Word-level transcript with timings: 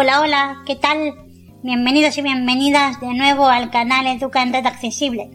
Hola, 0.00 0.20
hola, 0.20 0.62
¿qué 0.64 0.76
tal? 0.76 1.16
Bienvenidos 1.64 2.16
y 2.18 2.22
bienvenidas 2.22 3.00
de 3.00 3.12
nuevo 3.14 3.46
al 3.46 3.68
canal 3.72 4.06
Educa 4.06 4.44
en 4.44 4.52
Red 4.52 4.64
Accesible. 4.64 5.28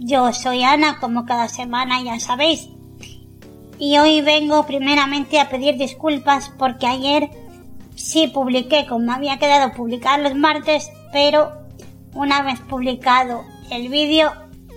Yo 0.00 0.34
soy 0.34 0.64
Ana, 0.64 0.98
como 1.00 1.24
cada 1.24 1.48
semana 1.48 2.02
ya 2.02 2.20
sabéis. 2.20 2.68
Y 3.78 3.96
hoy 3.96 4.20
vengo 4.20 4.66
primeramente 4.66 5.40
a 5.40 5.48
pedir 5.48 5.78
disculpas 5.78 6.52
porque 6.58 6.86
ayer 6.86 7.30
sí 7.94 8.28
publiqué 8.28 8.84
como 8.86 9.12
había 9.12 9.38
quedado 9.38 9.72
publicar 9.72 10.20
los 10.20 10.34
martes, 10.34 10.92
pero 11.10 11.50
una 12.12 12.42
vez 12.42 12.60
publicado 12.60 13.44
el 13.70 13.88
vídeo, 13.88 14.30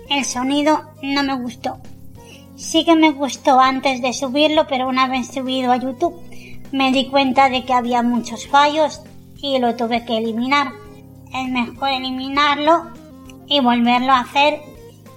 el 0.09 0.23
sonido 0.23 0.93
no 1.01 1.23
me 1.23 1.35
gustó. 1.35 1.81
Sí 2.55 2.85
que 2.85 2.95
me 2.95 3.11
gustó 3.11 3.59
antes 3.59 4.01
de 4.01 4.13
subirlo, 4.13 4.65
pero 4.67 4.87
una 4.87 5.09
vez 5.09 5.27
subido 5.27 5.73
a 5.73 5.77
YouTube 5.77 6.15
me 6.71 6.93
di 6.93 7.07
cuenta 7.07 7.49
de 7.49 7.65
que 7.65 7.73
había 7.73 8.01
muchos 8.01 8.47
fallos 8.47 9.01
y 9.45 9.59
lo 9.59 9.75
tuve 9.75 10.03
que 10.05 10.17
eliminar. 10.17 10.71
Es 11.33 11.49
mejor 11.49 11.89
eliminarlo 11.89 12.91
y 13.45 13.59
volverlo 13.59 14.11
a 14.11 14.21
hacer 14.21 14.61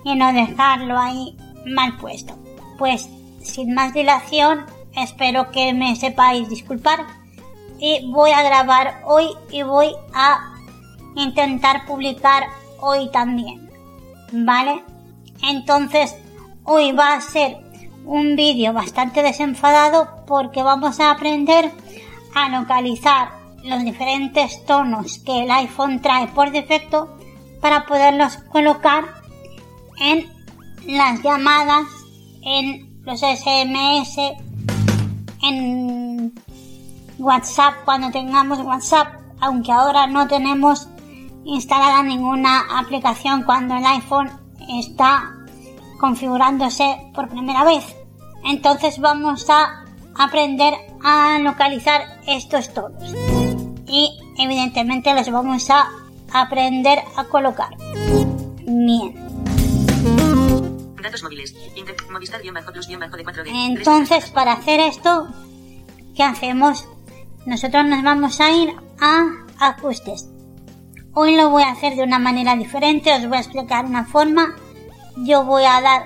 y 0.04 0.14
no 0.14 0.32
dejarlo 0.32 0.98
ahí 0.98 1.34
mal 1.64 1.96
puesto. 1.96 2.34
Pues 2.78 3.08
sin 3.42 3.74
más 3.74 3.94
dilación, 3.94 4.66
espero 4.94 5.50
que 5.50 5.72
me 5.72 5.96
sepáis 5.96 6.48
disculpar 6.48 7.06
y 7.78 8.10
voy 8.10 8.30
a 8.32 8.42
grabar 8.42 9.00
hoy 9.06 9.28
y 9.50 9.62
voy 9.62 9.94
a 10.12 10.54
intentar 11.16 11.86
publicar 11.86 12.44
hoy 12.80 13.10
también. 13.10 13.70
¿Vale? 14.30 14.84
Entonces, 15.42 16.14
hoy 16.64 16.92
va 16.92 17.14
a 17.14 17.20
ser 17.22 17.56
un 18.04 18.36
vídeo 18.36 18.74
bastante 18.74 19.22
desenfadado 19.22 20.08
porque 20.26 20.62
vamos 20.62 21.00
a 21.00 21.12
aprender 21.12 21.72
a 22.34 22.48
localizar 22.50 23.37
los 23.64 23.84
diferentes 23.84 24.64
tonos 24.64 25.18
que 25.18 25.44
el 25.44 25.50
iPhone 25.50 26.00
trae 26.00 26.28
por 26.28 26.50
defecto 26.50 27.16
para 27.60 27.86
poderlos 27.86 28.36
colocar 28.52 29.04
en 30.00 30.28
las 30.86 31.22
llamadas, 31.22 31.86
en 32.42 33.02
los 33.04 33.20
SMS, 33.20 34.18
en 35.42 36.32
WhatsApp 37.18 37.74
cuando 37.84 38.10
tengamos 38.10 38.60
WhatsApp, 38.60 39.08
aunque 39.40 39.72
ahora 39.72 40.06
no 40.06 40.28
tenemos 40.28 40.88
instalada 41.44 42.02
ninguna 42.02 42.78
aplicación 42.78 43.42
cuando 43.42 43.74
el 43.76 43.84
iPhone 43.84 44.30
está 44.68 45.34
configurándose 45.98 47.10
por 47.14 47.28
primera 47.28 47.64
vez. 47.64 47.84
Entonces 48.44 49.00
vamos 49.00 49.48
a 49.50 49.84
aprender 50.16 50.74
a 51.02 51.38
localizar 51.40 52.02
estos 52.26 52.72
tonos 52.72 53.37
y 53.88 54.18
evidentemente 54.38 55.14
los 55.14 55.30
vamos 55.30 55.68
a 55.70 55.88
aprender 56.32 57.00
a 57.16 57.24
colocar. 57.24 57.70
Bien. 58.66 59.14
Datos 61.02 61.22
móviles. 61.22 61.54
Entonces, 63.46 64.30
para 64.30 64.52
hacer 64.52 64.80
esto, 64.80 65.28
¿qué 66.14 66.22
hacemos? 66.22 66.86
Nosotros 67.46 67.86
nos 67.86 68.02
vamos 68.02 68.40
a 68.40 68.50
ir 68.50 68.74
a 69.00 69.24
ajustes. 69.58 70.28
Hoy 71.14 71.34
lo 71.34 71.50
voy 71.50 71.62
a 71.62 71.70
hacer 71.70 71.96
de 71.96 72.02
una 72.02 72.18
manera 72.18 72.54
diferente, 72.54 73.12
os 73.14 73.26
voy 73.26 73.38
a 73.38 73.40
explicar 73.40 73.84
una 73.84 74.04
forma. 74.04 74.54
Yo 75.16 75.44
voy 75.44 75.64
a 75.64 75.80
dar 75.80 76.02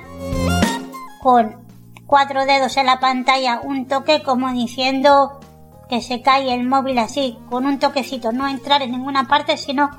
con 1.20 1.56
cuatro 2.06 2.46
dedos 2.46 2.77
en 2.77 2.86
la 2.86 3.00
pantalla 3.00 3.61
un 3.62 3.89
toque 3.89 4.22
como 4.22 4.52
diciendo 4.52 5.40
que 5.88 6.00
se 6.00 6.22
cae 6.22 6.54
el 6.54 6.64
móvil 6.64 6.98
así, 6.98 7.38
con 7.50 7.66
un 7.66 7.78
toquecito, 7.78 8.32
no 8.32 8.48
entrar 8.48 8.82
en 8.82 8.92
ninguna 8.92 9.28
parte, 9.28 9.56
sino 9.56 9.90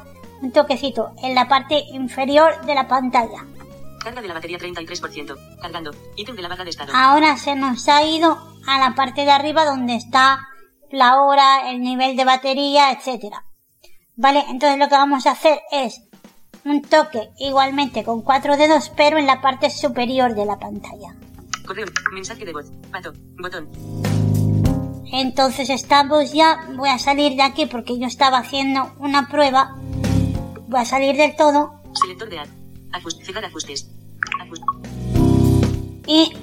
un 0.41 0.51
toquecito 0.51 1.13
en 1.21 1.35
la 1.35 1.47
parte 1.47 1.83
inferior 1.91 2.65
de 2.65 2.75
la 2.75 2.87
pantalla. 2.87 3.45
Carga 4.03 4.21
de 4.21 4.27
la 4.27 4.33
batería 4.33 4.57
33%. 4.57 5.59
Cargando. 5.61 5.91
Ítem 6.17 6.35
de 6.35 6.41
la 6.41 6.49
barra 6.49 6.65
de 6.65 6.71
estado. 6.71 6.91
Ahora 6.93 7.37
se 7.37 7.55
nos 7.55 7.87
ha 7.87 8.03
ido 8.03 8.37
a 8.67 8.79
la 8.79 8.95
parte 8.95 9.23
de 9.23 9.31
arriba 9.31 9.63
donde 9.65 9.95
está 9.95 10.47
la 10.91 11.21
hora, 11.21 11.71
el 11.71 11.81
nivel 11.81 12.17
de 12.17 12.25
batería, 12.25 12.91
etcétera. 12.91 13.45
Vale, 14.15 14.43
entonces 14.49 14.77
lo 14.77 14.89
que 14.89 14.95
vamos 14.95 15.25
a 15.25 15.31
hacer 15.31 15.61
es 15.71 16.03
un 16.65 16.81
toque 16.81 17.31
igualmente 17.37 18.03
con 18.03 18.21
cuatro 18.21 18.57
dedos, 18.57 18.91
pero 18.95 19.17
en 19.17 19.25
la 19.25 19.41
parte 19.41 19.69
superior 19.69 20.35
de 20.35 20.45
la 20.45 20.59
pantalla. 20.59 21.15
Correo. 21.65 21.85
Mensaje 22.11 22.45
de 22.45 22.53
voz. 22.53 22.71
Pato. 22.91 23.13
Botón. 23.39 23.69
Entonces 25.13 25.69
estamos 25.69 26.33
ya, 26.33 26.67
voy 26.75 26.89
a 26.89 26.97
salir 26.97 27.35
de 27.35 27.43
aquí 27.43 27.67
porque 27.67 27.99
yo 27.99 28.07
estaba 28.07 28.39
haciendo 28.39 28.95
una 28.97 29.27
prueba. 29.27 29.75
Voy 30.67 30.79
a 30.79 30.85
salir 30.85 31.15
del 31.15 31.35
todo. 31.35 31.83
Selector 31.93 32.29
de 32.29 32.39
ad. 32.39 32.47
Ajust, 32.93 33.21
cerrar 33.21 33.45
ajustes. 33.45 33.91
Ajust. 34.41 34.63
Y 36.07 36.33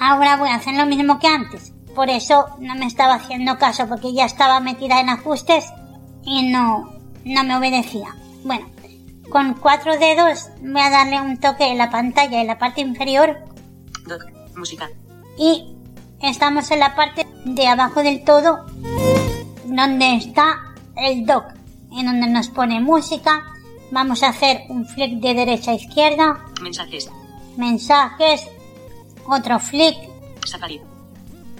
ahora 0.00 0.36
voy 0.36 0.48
a 0.48 0.56
hacer 0.56 0.74
lo 0.74 0.84
mismo 0.84 1.20
que 1.20 1.28
antes. 1.28 1.72
Por 1.94 2.10
eso 2.10 2.46
no 2.58 2.74
me 2.74 2.86
estaba 2.86 3.14
haciendo 3.14 3.56
caso 3.56 3.86
porque 3.88 4.12
ya 4.12 4.24
estaba 4.24 4.58
metida 4.58 5.00
en 5.00 5.08
ajustes 5.08 5.64
y 6.24 6.50
no, 6.50 6.92
no 7.24 7.44
me 7.44 7.56
obedecía. 7.56 8.16
Bueno, 8.42 8.66
con 9.30 9.54
cuatro 9.54 9.96
dedos 9.96 10.48
voy 10.60 10.80
a 10.80 10.90
darle 10.90 11.20
un 11.20 11.38
toque 11.38 11.70
en 11.70 11.78
la 11.78 11.88
pantalla 11.88 12.40
en 12.40 12.48
la 12.48 12.58
parte 12.58 12.80
inferior 12.80 13.38
Doc. 14.08 14.24
Música. 14.56 14.90
y 15.38 15.75
estamos 16.28 16.70
en 16.70 16.80
la 16.80 16.94
parte 16.94 17.26
de 17.44 17.68
abajo 17.68 18.02
del 18.02 18.24
todo 18.24 18.66
donde 19.64 20.16
está 20.16 20.74
el 20.96 21.24
dock 21.24 21.44
en 21.92 22.06
donde 22.06 22.26
nos 22.26 22.48
pone 22.48 22.80
música 22.80 23.44
vamos 23.90 24.22
a 24.22 24.28
hacer 24.28 24.62
un 24.68 24.86
flick 24.86 25.20
de 25.20 25.34
derecha 25.34 25.70
a 25.70 25.74
izquierda 25.74 26.44
Mensajes. 26.60 27.10
mensajes 27.56 28.48
otro 29.26 29.60
flick 29.60 29.96
Safari. 30.44 30.80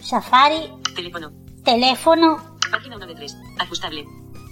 safari 0.01 0.71
Teléfono. 0.95 1.31
teléfono 1.65 2.57
Página 2.71 2.97
1 2.97 3.07
de 3.07 3.15
3. 3.15 3.37
Ajustable. 3.61 4.05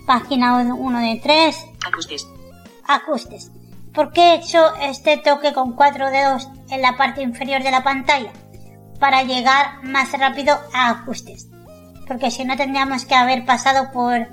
página 0.06 0.56
1 0.56 0.98
de 1.00 1.20
3 1.20 1.66
Ajustes. 1.86 2.28
ajustes 2.86 3.50
¿por 3.92 4.12
qué 4.12 4.20
he 4.20 4.34
hecho 4.36 4.74
este 4.76 5.16
toque 5.18 5.52
con 5.52 5.72
cuatro 5.72 6.10
dedos 6.10 6.48
en 6.70 6.82
la 6.82 6.96
parte 6.96 7.22
inferior 7.22 7.62
de 7.62 7.70
la 7.70 7.82
pantalla? 7.82 8.32
Para 8.98 9.22
llegar 9.22 9.82
más 9.82 10.12
rápido 10.12 10.58
a 10.72 10.90
ajustes 10.90 11.48
porque 12.06 12.30
si 12.30 12.44
no 12.44 12.56
tendríamos 12.56 13.04
que 13.04 13.14
haber 13.14 13.44
pasado 13.44 13.90
por 13.92 14.28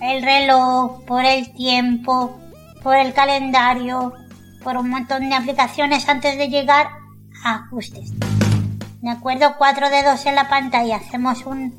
el 0.00 0.22
reloj, 0.22 1.04
por 1.04 1.24
el 1.24 1.52
tiempo, 1.52 2.38
por 2.82 2.96
el 2.96 3.12
calendario, 3.12 4.14
por 4.62 4.76
un 4.76 4.90
montón 4.90 5.28
de 5.28 5.34
aplicaciones 5.34 6.08
antes 6.08 6.38
de 6.38 6.48
llegar 6.48 6.88
a 7.44 7.54
ajustes. 7.56 8.12
¿De 9.00 9.10
acuerdo? 9.10 9.54
Cuatro 9.58 9.88
dedos 9.90 10.26
en 10.26 10.34
la 10.34 10.48
pantalla, 10.48 10.96
hacemos 10.96 11.46
un, 11.46 11.78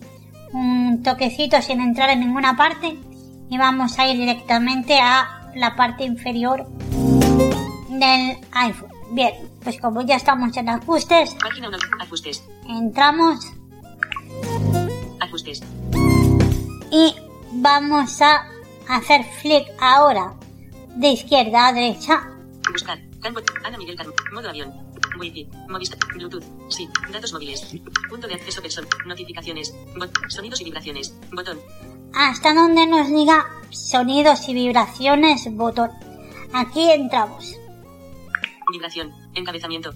un 0.54 1.02
toquecito 1.04 1.62
sin 1.62 1.82
entrar 1.82 2.10
en 2.10 2.22
ninguna 2.22 2.56
parte 2.56 2.98
y 3.50 3.58
vamos 3.58 4.00
a 4.00 4.08
ir 4.08 4.18
directamente 4.18 5.00
a 5.00 5.50
la 5.56 5.76
parte 5.76 6.04
inferior 6.04 6.68
del 7.90 8.38
iPhone. 8.54 8.91
Bien, 9.12 9.34
pues 9.64 9.80
como 9.80 10.02
ya 10.02 10.16
estamos 10.16 10.56
en 10.58 10.70
ajustes, 10.70 11.36
Página 11.36 11.68
1. 11.68 11.78
Ajustes. 12.00 12.44
entramos 12.68 13.52
Ajustes. 15.20 15.62
y 16.92 17.16
vamos 17.54 18.22
a 18.22 18.48
hacer 18.88 19.24
flick 19.42 19.68
ahora 19.80 20.34
de 20.96 21.10
izquierda 21.10 21.68
a 21.68 21.74
derecha 21.74 22.28
Buscar. 22.72 23.00
Campo. 23.22 23.42
Ana 23.64 23.78
Miguel 23.78 23.96
Carmen. 23.96 24.16
Modo 24.34 24.50
avión. 24.50 24.74
Wi-Fi. 25.20 25.48
Movistar. 25.68 26.00
Bluetooth. 26.16 26.44
Sí. 26.70 26.88
Datos 27.12 27.34
móviles. 27.34 27.68
Punto 28.10 28.28
de 28.28 28.36
acceso 28.36 28.62
persona. 28.62 28.88
Notificaciones. 29.06 29.76
Bot. 29.98 30.12
Sonidos 30.30 30.62
y 30.62 30.64
vibraciones. 30.64 31.14
Botón. 31.34 31.60
hasta 32.14 32.54
donde 32.54 32.88
nos 32.88 33.08
diga 33.10 33.46
sonidos 33.70 34.48
y 34.48 34.54
vibraciones 34.54 35.48
botón. 35.56 35.92
Aquí 36.54 36.92
entramos. 36.92 37.56
Vibración. 38.72 39.12
Encabezamiento. 39.34 39.94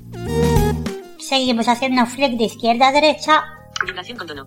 Seguimos 1.19 1.68
haciendo 1.68 2.06
flick 2.06 2.38
de 2.38 2.45
izquierda 2.45 2.89
a 2.89 2.92
derecha. 2.92 3.44
Vibración 3.86 4.18
con 4.18 4.27
tono. 4.27 4.45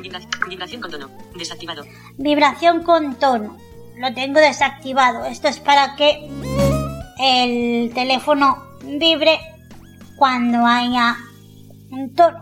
Vibra- 0.00 0.20
vibración 0.48 0.80
con 0.80 0.90
tono. 0.90 1.08
Desactivado. 1.34 1.84
Vibración 2.16 2.82
con 2.82 3.14
tono. 3.18 3.56
Lo 3.96 4.14
tengo 4.14 4.40
desactivado. 4.40 5.24
Esto 5.24 5.48
es 5.48 5.58
para 5.60 5.96
que 5.96 6.28
el 7.18 7.92
teléfono 7.94 8.62
vibre 8.82 9.38
cuando 10.16 10.64
haya 10.64 11.16
un 11.90 12.14
tono. 12.14 12.38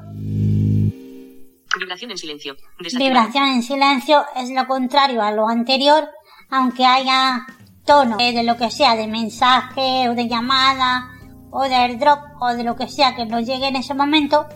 Vibración 1.78 2.10
en 2.10 2.18
silencio. 2.18 2.56
Vibración 2.96 3.44
en 3.48 3.62
silencio 3.62 4.24
es 4.36 4.50
lo 4.50 4.66
contrario 4.66 5.22
a 5.22 5.30
lo 5.32 5.48
anterior, 5.48 6.08
aunque 6.50 6.84
haya 6.84 7.46
tono 7.84 8.16
eh, 8.20 8.32
de 8.32 8.42
lo 8.42 8.56
que 8.56 8.70
sea, 8.70 8.94
de 8.96 9.06
mensaje 9.06 10.08
o 10.08 10.14
de 10.14 10.28
llamada 10.28 11.08
o 11.50 11.62
de 11.64 11.74
airdrop 11.74 12.20
o 12.40 12.54
de 12.54 12.64
lo 12.64 12.76
que 12.76 12.88
sea 12.88 13.14
que 13.14 13.26
nos 13.26 13.46
llegue 13.46 13.68
en 13.68 13.76
ese 13.76 13.94
momento, 13.94 14.46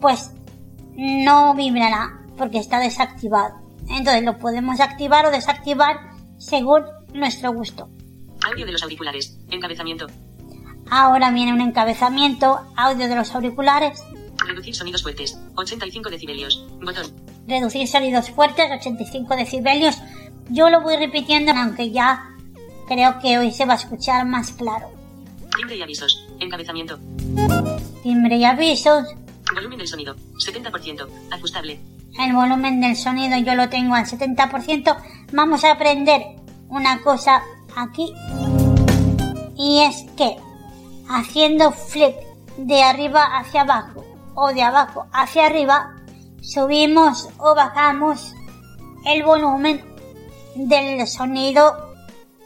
pues 0.00 0.32
no 0.96 1.54
vibrará 1.54 2.20
porque 2.36 2.58
está 2.58 2.80
desactivado. 2.80 3.54
Entonces 3.88 4.24
lo 4.24 4.38
podemos 4.38 4.80
activar 4.80 5.26
o 5.26 5.30
desactivar 5.30 5.96
según 6.38 6.82
nuestro 7.14 7.52
gusto. 7.52 7.88
Audio 8.44 8.66
de 8.66 8.72
los 8.72 8.82
auriculares. 8.82 9.38
Encabezamiento. 9.50 10.06
Ahora 10.90 11.30
viene 11.30 11.52
un 11.52 11.60
encabezamiento, 11.60 12.60
audio 12.76 13.08
de 13.08 13.16
los 13.16 13.34
auriculares, 13.34 14.02
Reducir 14.46 14.74
sonidos 14.74 15.02
fuertes. 15.02 15.38
85 15.54 16.10
decibelios. 16.10 16.64
Botón. 16.80 17.06
reducir 17.48 17.88
sonidos 17.88 18.30
fuertes, 18.30 18.70
85 18.70 19.36
decibelios. 19.36 19.96
Yo 20.50 20.70
lo 20.70 20.82
voy 20.82 20.96
repitiendo, 20.96 21.52
aunque 21.52 21.90
ya 21.90 22.36
creo 22.86 23.18
que 23.18 23.38
hoy 23.38 23.50
se 23.50 23.66
va 23.66 23.74
a 23.74 23.76
escuchar 23.76 24.26
más 24.26 24.52
claro. 24.52 24.90
Timbre 25.56 25.76
y 25.76 25.82
avisos. 25.82 26.26
Encabezamiento. 26.38 26.98
Timbre 28.02 28.36
y 28.36 28.44
avisos. 28.44 29.04
Volumen 29.54 29.78
del 29.78 29.88
sonido. 29.88 30.14
70%. 30.34 31.08
Ajustable. 31.30 31.80
El 32.18 32.34
volumen 32.34 32.80
del 32.80 32.96
sonido 32.96 33.38
yo 33.38 33.54
lo 33.54 33.68
tengo 33.68 33.94
al 33.94 34.04
70%. 34.06 34.96
Vamos 35.32 35.64
a 35.64 35.72
aprender 35.72 36.22
una 36.68 37.00
cosa 37.00 37.42
aquí. 37.74 38.12
Y 39.56 39.80
es 39.80 40.04
que 40.16 40.36
haciendo 41.08 41.72
flip 41.72 42.14
de 42.58 42.82
arriba 42.82 43.38
hacia 43.38 43.62
abajo 43.62 44.04
o 44.34 44.52
de 44.52 44.62
abajo 44.62 45.06
hacia 45.12 45.46
arriba, 45.46 45.94
subimos 46.42 47.28
o 47.38 47.54
bajamos 47.54 48.34
el 49.06 49.22
volumen 49.22 49.82
del 50.54 51.06
sonido 51.06 51.95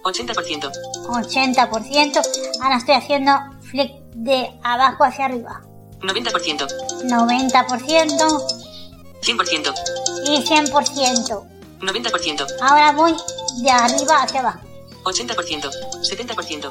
80%. 0.05 0.71
80%. 1.07 2.23
Ahora 2.63 2.77
estoy 2.77 2.95
haciendo 2.95 3.33
flip 3.61 3.91
de 4.15 4.51
abajo 4.63 5.05
hacia 5.05 5.27
arriba. 5.27 5.63
90%. 6.01 6.67
90% 7.05 8.71
100%. 9.21 9.75
y 10.27 10.43
100%. 10.43 11.45
90%. 11.81 12.47
Ahora 12.63 12.93
voy 12.93 13.15
de 13.63 13.71
arriba 13.71 14.23
hacia 14.23 14.41
abajo. 14.41 14.61
80%. 15.05 15.71
70%. 16.03 16.71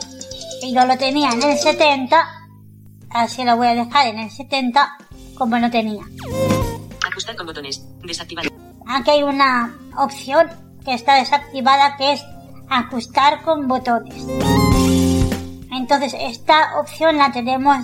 Y 0.61 0.73
yo 0.73 0.85
lo 0.85 0.97
tenía 0.97 1.31
en 1.31 1.41
el 1.41 1.57
70, 1.57 2.47
así 3.11 3.43
lo 3.43 3.55
voy 3.55 3.67
a 3.67 3.75
dejar 3.75 4.07
en 4.07 4.19
el 4.19 4.31
70 4.31 4.97
como 5.35 5.57
lo 5.57 5.69
tenía. 5.69 6.03
Ajustar 7.07 7.35
con 7.35 7.45
botones. 7.45 7.81
Desactivado. 8.03 8.49
Aquí 8.87 9.11
hay 9.11 9.23
una 9.23 9.77
opción 9.97 10.49
que 10.83 10.93
está 10.93 11.15
desactivada 11.15 11.95
que 11.97 12.13
es 12.13 12.23
ajustar 12.69 13.41
con 13.43 13.67
botones. 13.67 14.25
Entonces 15.71 16.15
esta 16.19 16.79
opción 16.79 17.17
la 17.17 17.31
tenemos 17.31 17.77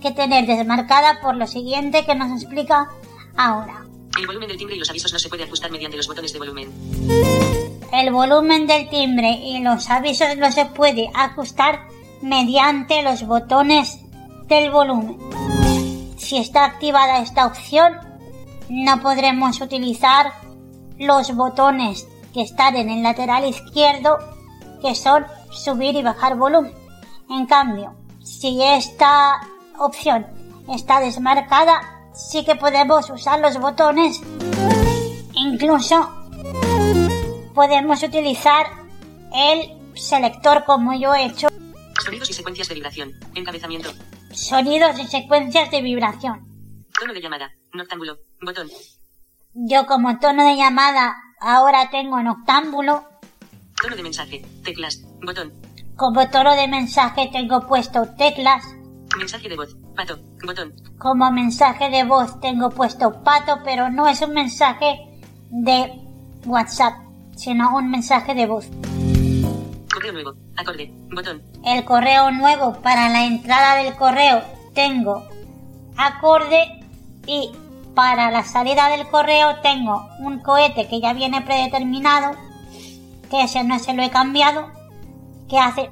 que 0.00 0.10
tener 0.12 0.46
desmarcada 0.46 1.20
por 1.20 1.36
lo 1.36 1.46
siguiente 1.46 2.04
que 2.04 2.14
nos 2.14 2.30
explica 2.42 2.88
ahora. 3.36 3.84
El 4.18 4.26
volumen 4.26 4.48
del 4.48 4.58
timbre 4.58 4.76
y 4.76 4.78
los 4.78 4.90
avisos 4.90 5.12
no 5.12 5.18
se 5.18 5.28
puede 5.28 5.44
ajustar 5.44 5.70
mediante 5.70 5.96
los 5.96 6.06
botones 6.08 6.32
de 6.32 6.38
volumen. 6.38 6.70
El 7.92 8.12
volumen 8.12 8.66
del 8.66 8.88
timbre 8.88 9.30
y 9.30 9.60
los 9.60 9.88
avisos 9.90 10.36
no 10.36 10.50
se 10.52 10.66
puede 10.66 11.10
ajustar 11.14 11.86
mediante 12.22 13.02
los 13.02 13.26
botones 13.26 13.98
del 14.46 14.70
volumen. 14.70 15.18
Si 16.16 16.36
está 16.36 16.64
activada 16.64 17.20
esta 17.20 17.46
opción, 17.46 17.94
no 18.68 19.00
podremos 19.00 19.60
utilizar 19.60 20.32
los 20.98 21.34
botones 21.34 22.06
que 22.32 22.42
están 22.42 22.76
en 22.76 22.90
el 22.90 23.02
lateral 23.02 23.44
izquierdo, 23.44 24.18
que 24.80 24.94
son 24.94 25.26
subir 25.50 25.96
y 25.96 26.02
bajar 26.02 26.36
volumen. 26.36 26.72
En 27.28 27.46
cambio, 27.46 27.94
si 28.22 28.62
esta 28.62 29.40
opción 29.78 30.26
está 30.68 31.00
desmarcada, 31.00 32.10
sí 32.12 32.44
que 32.44 32.56
podemos 32.56 33.10
usar 33.10 33.40
los 33.40 33.58
botones. 33.58 34.20
Incluso 35.34 36.08
podemos 37.54 38.02
utilizar 38.02 38.66
el 39.32 39.78
selector 39.94 40.64
como 40.64 40.94
yo 40.94 41.14
he 41.14 41.26
hecho, 41.26 41.48
Sonidos 42.02 42.30
y 42.30 42.32
secuencias 42.32 42.68
de 42.68 42.74
vibración. 42.74 43.12
Encabezamiento. 43.34 43.90
sonidos 44.32 44.98
y 44.98 45.06
secuencias 45.06 45.70
de 45.70 45.82
vibración. 45.82 46.48
Tono 46.98 47.12
de 47.12 47.20
llamada. 47.20 47.52
Noctámbulo. 47.74 48.18
Botón. 48.40 48.70
Yo 49.52 49.86
como 49.86 50.18
tono 50.18 50.44
de 50.44 50.56
llamada 50.56 51.14
ahora 51.40 51.88
tengo 51.90 52.18
en 52.18 52.28
octámbulo, 52.28 53.04
Tono 53.82 53.96
de 53.96 54.02
mensaje. 54.02 54.44
Teclas. 54.62 55.02
Botón. 55.22 55.52
como 55.96 56.28
tono 56.28 56.54
de 56.54 56.68
mensaje 56.68 57.30
tengo 57.32 57.66
puesto 57.66 58.06
teclas, 58.16 58.64
Mensaje 59.18 59.48
de 59.48 59.56
voz. 59.56 59.74
Pato. 59.96 60.18
Botón. 60.44 60.72
como 60.98 61.30
mensaje 61.32 61.90
de 61.90 62.04
voz 62.04 62.38
tengo 62.40 62.70
puesto 62.70 63.22
pato, 63.24 63.60
pero 63.64 63.90
no 63.90 64.06
es 64.06 64.20
un 64.22 64.32
mensaje 64.34 65.00
de 65.50 65.92
WhatsApp, 66.46 66.94
sino 67.36 67.74
un 67.76 67.90
mensaje 67.90 68.34
de 68.34 68.46
voz. 68.46 68.66
Correo 69.92 70.12
nuevo. 70.12 70.34
Acorde. 70.56 70.92
Botón. 71.12 71.42
El 71.64 71.84
correo 71.84 72.30
nuevo 72.30 72.80
para 72.82 73.08
la 73.08 73.24
entrada 73.24 73.82
del 73.82 73.94
correo 73.96 74.42
tengo 74.74 75.26
acorde 75.96 76.80
y 77.26 77.50
para 77.94 78.30
la 78.30 78.44
salida 78.44 78.88
del 78.88 79.08
correo 79.08 79.60
tengo 79.62 80.08
un 80.20 80.38
cohete 80.40 80.88
que 80.88 81.00
ya 81.00 81.12
viene 81.12 81.42
predeterminado, 81.42 82.36
que 83.30 83.42
ese 83.42 83.64
no 83.64 83.78
se 83.78 83.94
lo 83.94 84.02
he 84.02 84.10
cambiado, 84.10 84.70
que 85.48 85.58
hace 85.58 85.90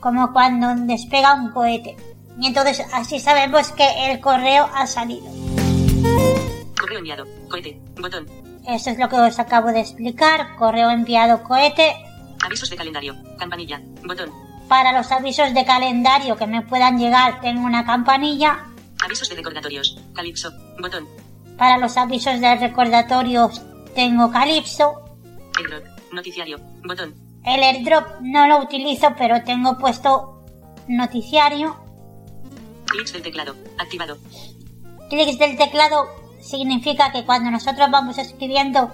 como 0.00 0.32
cuando 0.32 0.74
despega 0.86 1.34
un 1.34 1.50
cohete. 1.50 1.96
Y 2.38 2.48
entonces 2.48 2.84
así 2.92 3.20
sabemos 3.20 3.72
que 3.72 4.10
el 4.10 4.20
correo 4.20 4.68
ha 4.74 4.86
salido. 4.86 5.26
Correo 6.78 6.98
enviado. 6.98 7.26
Cohete. 7.48 7.80
Botón. 7.98 8.26
Esto 8.66 8.90
es 8.90 8.98
lo 8.98 9.08
que 9.08 9.16
os 9.16 9.38
acabo 9.38 9.68
de 9.68 9.80
explicar. 9.80 10.56
Correo 10.56 10.90
enviado 10.90 11.42
cohete. 11.42 11.94
Avisos 12.44 12.68
de 12.70 12.76
calendario. 12.76 13.14
Campanilla. 13.38 13.80
Botón. 14.04 14.30
Para 14.68 14.92
los 14.92 15.10
avisos 15.12 15.54
de 15.54 15.64
calendario 15.64 16.36
que 16.36 16.46
me 16.46 16.62
puedan 16.62 16.98
llegar 16.98 17.40
tengo 17.40 17.64
una 17.64 17.84
campanilla. 17.84 18.73
Avisos 19.02 19.28
de 19.28 19.36
recordatorios. 19.36 19.98
Calipso. 20.14 20.50
Botón. 20.80 21.06
Para 21.56 21.78
los 21.78 21.96
avisos 21.96 22.40
de 22.40 22.54
recordatorios 22.56 23.62
tengo 23.94 24.30
Calypso. 24.30 25.16
Airdrop. 25.56 25.84
Noticiario. 26.12 26.58
Botón. 26.84 27.14
El 27.44 27.62
airdrop 27.62 28.20
no 28.22 28.46
lo 28.46 28.58
utilizo, 28.62 29.14
pero 29.18 29.42
tengo 29.44 29.78
puesto 29.78 30.44
noticiario. 30.88 31.76
Clics 32.86 33.12
del 33.12 33.22
teclado. 33.22 33.54
Activado. 33.78 34.18
Clics 35.10 35.38
del 35.38 35.56
teclado 35.56 36.06
significa 36.40 37.12
que 37.12 37.24
cuando 37.24 37.50
nosotros 37.50 37.90
vamos 37.90 38.18
escribiendo, 38.18 38.90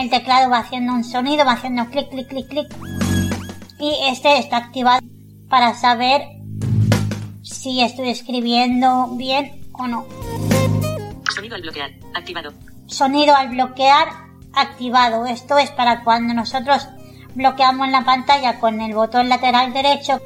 el 0.00 0.10
teclado 0.10 0.50
va 0.50 0.58
haciendo 0.58 0.92
un 0.92 1.04
sonido, 1.04 1.44
va 1.44 1.52
haciendo 1.52 1.86
clic, 1.86 2.08
clic, 2.10 2.28
clic, 2.28 2.48
clic. 2.48 2.68
Y 3.80 3.96
este 4.08 4.38
está 4.38 4.58
activado 4.58 5.00
para 5.48 5.74
saber 5.74 6.37
si 7.50 7.80
estoy 7.82 8.10
escribiendo 8.10 9.08
bien 9.12 9.62
o 9.72 9.86
no. 9.86 10.06
Sonido 11.34 11.56
al 11.56 11.62
bloquear. 11.62 11.90
Activado. 12.14 12.52
Sonido 12.86 13.34
al 13.34 13.48
bloquear 13.48 14.08
activado. 14.52 15.26
Esto 15.26 15.58
es 15.58 15.70
para 15.70 16.04
cuando 16.04 16.34
nosotros 16.34 16.88
bloqueamos 17.34 17.88
la 17.88 18.04
pantalla 18.04 18.58
con 18.60 18.80
el 18.80 18.94
botón 18.94 19.28
lateral 19.28 19.72
derecho 19.72 20.20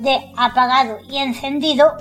de 0.00 0.32
apagado 0.36 0.98
y 1.08 1.18
encendido. 1.18 1.92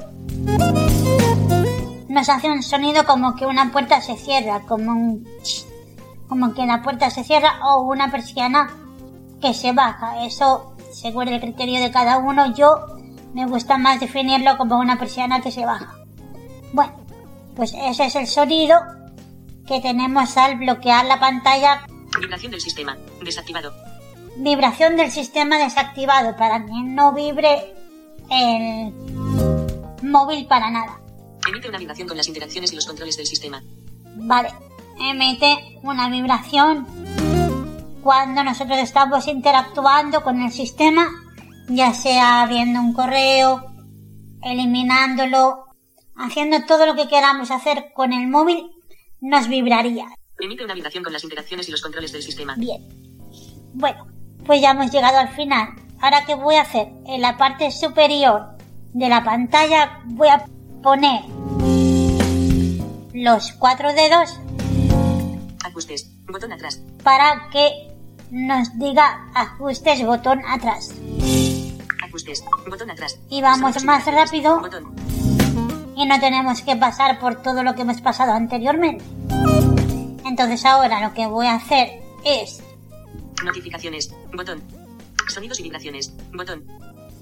Nos 2.08 2.30
hace 2.30 2.50
un 2.50 2.64
sonido 2.64 3.06
como 3.06 3.36
que 3.36 3.46
una 3.46 3.72
puerta 3.72 4.00
se 4.02 4.16
cierra, 4.16 4.62
como 4.62 4.92
un 4.92 5.28
como 6.30 6.54
que 6.54 6.66
la 6.66 6.82
puerta 6.82 7.10
se 7.10 7.24
cierra 7.24 7.60
o 7.68 7.84
una 7.84 8.10
persiana 8.10 8.74
que 9.42 9.54
se 9.54 9.74
baja. 9.74 10.24
Eso, 10.26 10.76
según 10.92 11.28
el 11.28 11.42
criterio 11.42 11.80
de 11.82 11.92
cada 11.92 12.18
uno, 12.18 12.54
yo 12.56 12.95
me 13.36 13.46
gusta 13.46 13.78
más 13.78 14.00
definirlo 14.00 14.58
como 14.58 14.80
una 14.80 14.98
persiana 14.98 15.42
que 15.42 15.52
se 15.52 15.66
baja. 15.66 15.94
Bueno, 16.72 16.94
pues 17.54 17.74
ese 17.74 18.06
es 18.06 18.16
el 18.16 18.28
sonido 18.28 18.80
que 19.68 19.82
tenemos 19.82 20.38
al 20.38 20.58
bloquear 20.58 21.06
la 21.06 21.20
pantalla. 21.20 21.86
Vibración 22.18 22.54
del 22.54 22.62
sistema. 22.62 22.98
Desactivado. 23.22 23.74
Vibración 24.38 24.96
del 24.96 25.12
sistema 25.12 25.58
desactivado 25.58 26.38
para 26.38 26.66
que 26.66 26.72
no 26.72 27.12
vibre 27.12 27.74
el 28.30 28.94
móvil 30.02 30.48
para 30.48 30.72
nada. 30.72 30.98
Emite 31.46 31.68
una 31.68 31.78
vibración 31.78 32.08
con 32.08 32.16
las 32.16 32.30
interacciones 32.30 32.72
y 32.72 32.76
los 32.76 32.86
controles 32.86 33.18
del 33.18 33.28
sistema. 33.28 33.62
Vale, 34.16 34.50
emite 34.98 35.78
una 35.84 36.10
vibración 36.10 36.88
cuando 38.02 38.46
nosotros 38.46 38.80
estamos 38.80 39.28
interactuando 39.28 40.24
con 40.24 40.42
el 40.42 40.54
sistema, 40.54 41.25
ya 41.68 41.94
sea 41.94 42.46
viendo 42.48 42.80
un 42.80 42.94
correo, 42.94 43.64
eliminándolo, 44.42 45.66
haciendo 46.16 46.66
todo 46.66 46.86
lo 46.86 46.96
que 46.96 47.08
queramos 47.08 47.52
hacer 47.52 47.92
con 47.94 48.14
el 48.14 48.28
móvil, 48.28 48.72
nos 49.22 49.48
vibraría. 49.48 50.08
Emite 50.40 50.64
una 50.64 50.74
vibración 50.74 51.04
con 51.04 51.14
las 51.14 51.24
interacciones 51.24 51.68
y 51.68 51.72
los 51.72 51.82
controles 51.82 52.12
del 52.12 52.22
sistema. 52.22 52.56
Bien. 52.58 52.84
Bueno, 53.74 54.08
pues 54.46 54.62
ya 54.62 54.72
hemos 54.72 54.92
llegado 54.92 55.18
al 55.18 55.30
final. 55.30 55.70
Ahora, 56.02 56.26
¿qué 56.26 56.36
voy 56.36 56.56
a 56.56 56.62
hacer? 56.62 56.90
En 57.06 57.22
la 57.22 57.38
parte 57.38 57.72
superior 57.72 58.56
de 58.94 59.10
la 59.10 59.24
pantalla 59.24 60.02
voy 60.06 60.28
a 60.28 60.46
poner 60.84 61.24
los 63.14 63.52
cuatro 63.54 63.94
dedos 63.94 64.40
Ajustes. 65.64 66.12
Botón 66.28 66.54
atrás. 66.54 66.82
para 67.04 67.50
que 67.52 67.96
nos 68.32 68.78
diga 68.78 69.30
ajustes 69.34 70.06
botón 70.06 70.42
atrás. 70.48 70.94
Ajustes. 72.16 72.46
Botón 72.70 72.90
atrás. 72.90 73.20
Y 73.30 73.42
vamos 73.42 73.84
más 73.84 74.06
rápido. 74.06 74.62
Botón. 74.62 74.96
y 75.98 76.06
no 76.06 76.18
tenemos 76.22 76.62
que 76.62 76.78
pasar 76.78 77.20
por 77.20 77.42
todo 77.42 77.62
lo 77.62 77.76
que 77.76 77.82
hemos 77.82 78.00
pasado 78.00 78.32
anteriormente. 78.32 79.04
Entonces 80.26 80.64
ahora 80.66 81.06
lo 81.06 81.14
que 81.14 81.28
voy 81.28 81.48
a 81.48 81.56
hacer 81.56 82.02
es 82.24 82.64
Notificaciones. 83.44 84.14
Botón. 84.34 84.64
Sonidos 85.28 85.60
y 85.60 85.64
vibraciones. 85.64 86.14
Botón. 86.34 86.64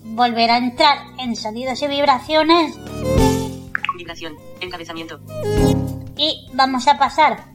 volver 0.04 0.52
a 0.52 0.58
entrar 0.58 0.98
en 1.18 1.36
sonidos 1.36 1.82
y 1.82 1.88
vibraciones 1.88 2.76
Vibración. 3.98 4.36
Encabezamiento. 4.62 5.20
y 6.18 6.50
vamos 6.54 6.88
a 6.88 7.00
pasar 7.00 7.46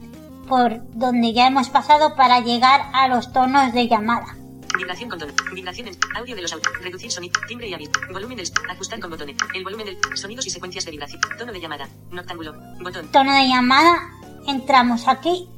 por 0.49 0.81
donde 0.93 1.31
ya 1.31 1.47
hemos 1.47 1.69
pasado 1.69 2.15
para 2.15 2.41
llegar 2.41 2.81
a 2.91 3.07
los 3.07 3.31
tonos 3.31 3.71
de 3.71 3.87
llamada. 3.87 4.38
Vibración 4.79 5.09
con 5.09 5.19
tono. 5.19 5.33
Vibraciones. 5.53 5.99
Audio 6.15 6.35
de 6.37 6.41
los 6.41 6.53
autos. 6.53 6.71
Reducir 6.81 7.11
sonido. 7.11 7.33
Timbre 7.49 7.67
y 7.67 7.73
aviso. 7.73 7.91
Volumen 8.13 8.37
del. 8.37 8.49
Ajustar 8.69 8.99
con 9.01 9.09
botones. 9.09 9.35
El 9.53 9.65
volumen 9.65 9.85
del. 9.85 9.97
Sonidos 10.15 10.47
y 10.47 10.49
secuencias 10.49 10.85
de 10.85 10.91
vibración. 10.91 11.21
Tono 11.37 11.51
de 11.51 11.59
llamada. 11.59 11.89
Noctámbulo. 12.11 12.53
Botón. 12.81 13.11
Tono 13.11 13.33
de 13.33 13.47
llamada, 13.49 14.09
entramos 14.47 15.07
aquí 15.07 15.49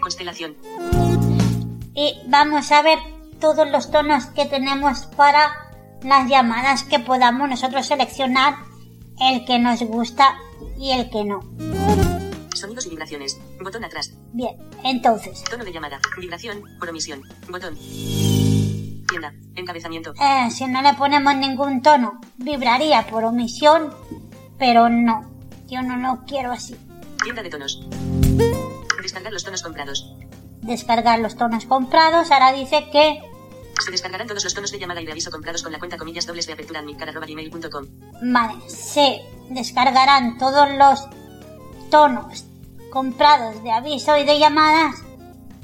Constelación. 0.00 0.56
y 1.94 2.14
vamos 2.26 2.72
a 2.72 2.82
ver 2.82 2.98
todos 3.38 3.70
los 3.70 3.90
tonos 3.90 4.26
que 4.26 4.46
tenemos 4.46 5.00
para 5.16 5.50
las 6.02 6.28
llamadas 6.28 6.84
que 6.84 7.00
podamos 7.00 7.48
nosotros 7.50 7.86
seleccionar 7.86 8.56
el 9.20 9.44
que 9.44 9.58
nos 9.58 9.82
gusta 9.82 10.38
y 10.78 10.92
el 10.92 11.10
que 11.10 11.24
no. 11.24 12.07
Sonidos 12.58 12.86
y 12.86 12.90
vibraciones. 12.90 13.38
Botón 13.62 13.84
atrás. 13.84 14.12
Bien, 14.32 14.56
entonces, 14.84 15.42
Tono 15.44 15.64
de 15.64 15.72
llamada. 15.72 15.98
Vibración. 16.18 16.62
Por 16.78 16.88
omisión. 16.90 17.22
Botón. 17.48 17.76
Tienda. 19.08 19.32
Encabezamiento. 19.54 20.12
eh, 20.20 20.50
si 20.50 20.66
no 20.66 20.82
le 20.82 20.94
ponemos 20.94 21.34
ningún 21.36 21.82
tono, 21.82 22.20
vibraría 22.36 23.06
por 23.06 23.24
omisión, 23.24 23.92
pero 24.58 24.88
no, 24.88 25.30
yo 25.66 25.82
no 25.82 25.96
lo 25.96 26.24
quiero 26.26 26.52
así. 26.52 26.76
Tienda 27.22 27.42
de 27.42 27.50
tonos. 27.50 27.86
Descargar 29.02 29.32
los 29.32 29.44
tonos 29.44 29.62
comprados. 29.62 30.12
Descargar 30.62 31.18
los 31.20 31.36
tonos 31.36 31.64
comprados, 31.64 32.30
ahora 32.30 32.52
dice 32.52 32.88
que, 32.92 33.20
Se 33.82 33.90
descargarán 33.90 34.26
todos 34.26 34.44
los 34.44 34.52
tonos 34.54 34.70
de 34.72 34.78
llamada 34.78 35.00
y 35.00 35.06
de 35.06 35.12
aviso 35.12 35.30
comprados 35.30 35.62
con 35.62 35.72
la 35.72 35.78
cuenta 35.78 35.96
comillas 35.96 36.26
dobles 36.26 36.46
de 36.46 36.52
apertura 36.52 36.80
admitcar@gmail.com. 36.80 37.86
vale, 38.32 38.68
se 38.68 39.20
descargarán 39.50 40.36
todos 40.36 40.68
los 40.76 41.08
tonos 41.90 42.44
comprados 42.90 43.62
de 43.62 43.70
aviso 43.70 44.16
y 44.16 44.24
de 44.24 44.38
llamadas 44.38 44.96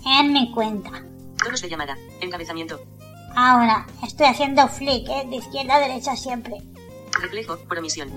en 0.07 0.33
mi 0.33 0.53
cuenta. 0.53 0.91
Tonos 1.43 1.61
de 1.61 1.69
llamada. 1.69 1.97
Encabezamiento. 2.21 2.81
Ahora, 3.37 3.87
estoy 4.03 4.27
haciendo 4.27 4.69
flick, 4.69 5.09
¿eh? 5.09 5.27
de 5.29 5.37
izquierda 5.37 5.77
a 5.77 5.81
derecha 5.81 6.17
siempre. 6.17 6.55
Reflejo. 7.21 7.59
Por 7.59 7.79
omisión. 7.79 8.11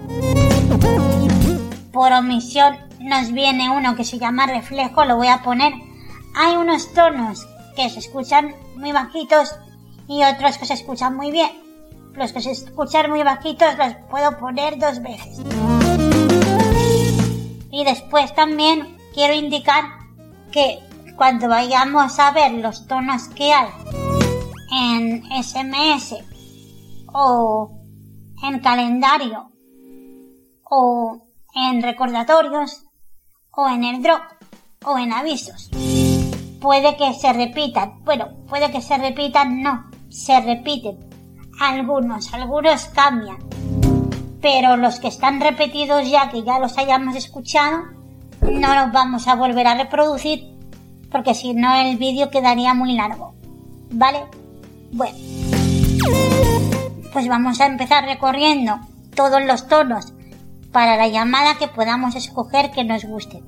Por 1.91 2.11
omisión 2.11 2.77
nos 2.99 3.31
viene 3.31 3.69
uno 3.69 3.95
que 3.95 4.03
se 4.03 4.19
llama 4.19 4.45
reflejo, 4.45 5.05
lo 5.05 5.15
voy 5.15 5.27
a 5.27 5.41
poner. 5.41 5.73
Hay 6.35 6.55
unos 6.55 6.93
tonos 6.93 7.47
que 7.75 7.89
se 7.89 7.99
escuchan 7.99 8.55
muy 8.75 8.91
bajitos 8.91 9.55
y 10.07 10.23
otros 10.23 10.57
que 10.57 10.65
se 10.65 10.73
escuchan 10.73 11.15
muy 11.15 11.31
bien. 11.31 11.49
Los 12.13 12.33
que 12.33 12.41
se 12.41 12.51
escuchan 12.51 13.09
muy 13.09 13.23
bajitos 13.23 13.77
los 13.77 13.95
puedo 14.09 14.37
poner 14.37 14.77
dos 14.77 15.01
veces. 15.01 15.39
Y 17.71 17.83
después 17.83 18.33
también 18.33 18.96
quiero 19.17 19.33
indicar 19.33 19.83
que 20.51 20.77
cuando 21.15 21.47
vayamos 21.47 22.19
a 22.19 22.29
ver 22.29 22.51
los 22.51 22.85
tonos 22.85 23.29
que 23.29 23.51
hay 23.51 23.69
en 24.71 25.23
SMS 25.43 26.17
o 27.11 27.71
en 28.43 28.59
calendario 28.59 29.49
o 30.63 31.29
en 31.55 31.81
recordatorios 31.81 32.85
o 33.49 33.67
en 33.67 33.85
el 33.85 34.03
drop 34.03 34.21
o 34.85 34.99
en 34.99 35.11
avisos. 35.11 35.71
Puede 36.61 36.95
que 36.95 37.11
se 37.15 37.33
repitan, 37.33 38.03
bueno, 38.05 38.27
puede 38.47 38.71
que 38.71 38.83
se 38.83 38.99
repitan, 38.99 39.63
no, 39.63 39.89
se 40.09 40.39
repiten. 40.41 41.09
Algunos, 41.59 42.31
algunos 42.35 42.85
cambian. 42.89 43.39
Pero 44.43 44.77
los 44.77 44.99
que 44.99 45.07
están 45.07 45.41
repetidos 45.41 46.07
ya, 46.07 46.29
que 46.29 46.43
ya 46.43 46.59
los 46.59 46.77
hayamos 46.77 47.15
escuchado, 47.15 47.96
no 48.51 48.75
los 48.75 48.91
vamos 48.91 49.27
a 49.27 49.35
volver 49.35 49.67
a 49.67 49.75
reproducir 49.75 50.57
porque 51.11 51.33
si 51.33 51.53
no 51.53 51.73
el 51.75 51.97
vídeo 51.97 52.29
quedaría 52.29 52.73
muy 52.73 52.93
largo. 52.93 53.33
¿Vale? 53.91 54.25
Bueno. 54.91 55.17
Pues 57.13 57.27
vamos 57.27 57.59
a 57.61 57.65
empezar 57.65 58.05
recorriendo 58.05 58.79
todos 59.15 59.41
los 59.41 59.67
tonos 59.67 60.13
para 60.71 60.97
la 60.97 61.07
llamada 61.07 61.57
que 61.57 61.67
podamos 61.67 62.15
escoger 62.15 62.71
que 62.71 62.83
nos 62.83 63.03
guste. 63.05 63.41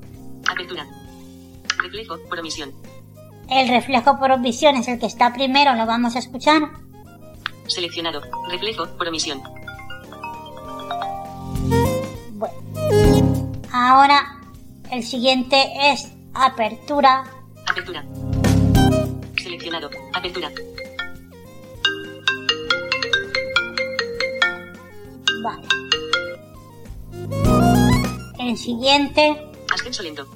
Apertura. 0.50 0.88
Reflejo. 1.78 2.18
Por 2.28 2.40
omisión. 2.40 2.72
El 3.50 3.68
reflejo 3.68 4.18
por 4.18 4.32
omisión 4.32 4.76
es 4.78 4.88
el 4.88 5.00
que 5.00 5.06
está 5.06 5.34
primero, 5.34 5.74
lo 5.74 5.86
vamos 5.86 6.16
a 6.16 6.20
escuchar. 6.20 6.62
Seleccionado. 7.68 8.22
Reflejo. 8.50 8.88
Por 8.98 9.08
omisión. 9.08 9.42
Bueno. 12.34 13.50
Ahora 13.72 14.39
el 14.92 15.04
siguiente 15.04 15.92
es 15.92 16.12
apertura. 16.34 17.24
Apertura. 17.68 18.04
Seleccionado. 19.42 19.90
Apertura. 20.14 20.52
Vale. 25.44 25.68
El 28.40 28.58
siguiente, 28.58 29.38
Ascenso 29.74 30.04
lento. 30.04 30.28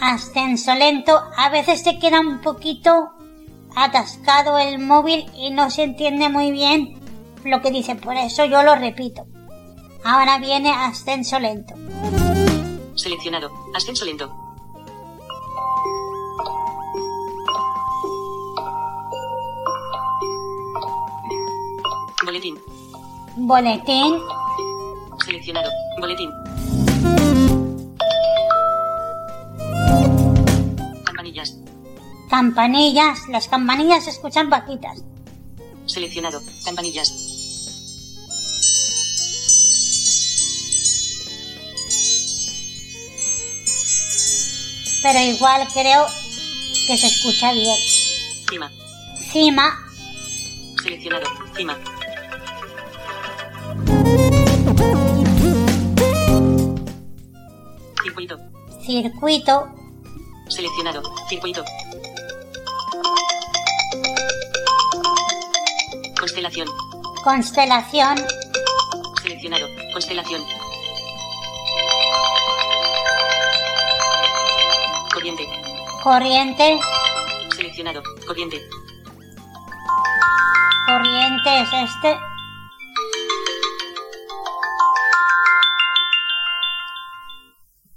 ascenso 0.00 0.74
lento. 0.74 1.20
A 1.36 1.48
veces 1.48 1.82
se 1.82 1.98
queda 1.98 2.20
un 2.20 2.40
poquito 2.40 3.10
atascado 3.74 4.58
el 4.58 4.78
móvil 4.78 5.26
y 5.34 5.50
no 5.50 5.70
se 5.70 5.84
entiende 5.84 6.28
muy 6.28 6.50
bien 6.52 7.00
lo 7.44 7.62
que 7.62 7.70
dice. 7.70 7.94
Por 7.94 8.16
eso 8.16 8.44
yo 8.44 8.62
lo 8.62 8.74
repito. 8.74 9.26
Ahora 10.04 10.38
viene 10.38 10.70
ascenso 10.70 11.38
lento. 11.38 11.74
Seleccionado. 13.02 13.50
Ascenso 13.74 14.04
lento. 14.04 14.32
Boletín. 22.24 22.56
Boletín. 23.34 24.20
Seleccionado. 25.24 25.68
Boletín. 25.98 26.30
Campanillas. 31.04 31.58
Campanillas. 32.30 33.28
Las 33.30 33.48
campanillas 33.48 34.04
se 34.04 34.10
escuchan 34.10 34.48
bajitas. 34.48 35.02
Seleccionado. 35.86 36.40
Campanillas. 36.64 37.21
Pero 45.02 45.18
igual 45.18 45.66
creo 45.72 46.06
que 46.86 46.96
se 46.96 47.08
escucha 47.08 47.52
bien. 47.52 47.76
Cima. 48.48 48.70
Cima. 49.32 49.78
Seleccionado. 50.82 51.26
Cima. 51.56 51.76
Circuito. 58.02 58.38
Circuito. 58.84 59.68
Seleccionado. 60.48 61.02
Circuito. 61.28 61.64
Constelación. 66.18 66.68
Constelación. 67.24 68.16
Seleccionado. 69.22 69.66
Constelación. 69.92 70.61
Corriente. 76.02 76.80
Seleccionado. 77.54 78.02
Corriente. 78.26 78.60
Corriente 80.88 81.60
es 81.60 81.72
este. 81.72 82.18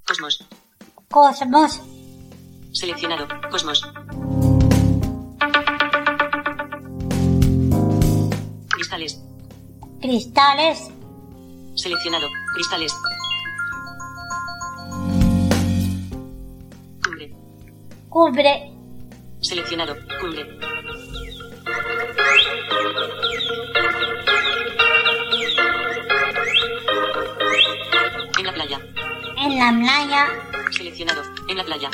Cosmos. 0.06 0.46
Cosmos. 1.10 1.82
Seleccionado. 2.74 3.28
Cosmos. 3.50 3.82
Cristales. 8.70 9.20
Cristales. 10.00 10.92
Seleccionado. 11.76 12.28
Cristales. 12.54 12.94
Cubre. 18.16 18.72
Seleccionado. 19.42 19.94
Cumbre. 20.22 20.48
En 28.40 28.46
la 28.46 28.54
playa. 28.54 28.80
En 29.38 29.60
la 29.60 29.70
playa. 29.82 30.28
Seleccionado. 30.72 31.24
En 31.50 31.58
la 31.58 31.64
playa. 31.66 31.90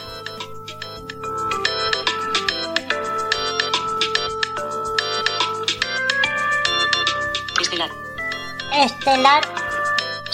Estelar. 7.59 7.89
Estelar. 8.75 9.43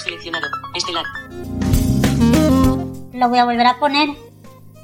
Seleccionado. 0.04 0.48
Estelar. 0.76 1.06
Lo 3.14 3.30
voy 3.30 3.40
a 3.40 3.46
volver 3.46 3.68
a 3.68 3.80
poner. 3.80 4.10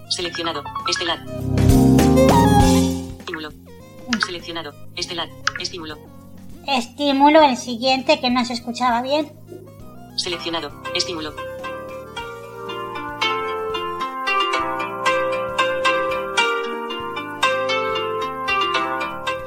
Seleccionado. 0.08 0.64
Estelar. 0.88 1.24
Estímulo. 3.20 3.50
Seleccionado. 4.26 4.74
Estelar. 4.96 5.30
Estímulo. 5.60 5.98
Estímulo 6.68 7.42
el 7.42 7.58
siguiente 7.58 8.20
que 8.20 8.30
no 8.30 8.44
se 8.44 8.54
escuchaba 8.54 9.02
bien. 9.02 9.32
Seleccionado. 10.18 10.72
Estímulo. 10.94 11.34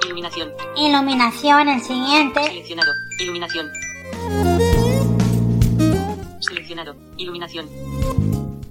Iluminación. 0.04 0.52
Iluminación 0.76 1.68
el 1.68 1.82
siguiente. 1.82 2.44
Seleccionado. 2.44 2.92
Iluminación. 3.20 3.70
Seleccionado. 6.40 6.96
Iluminación. 7.18 7.68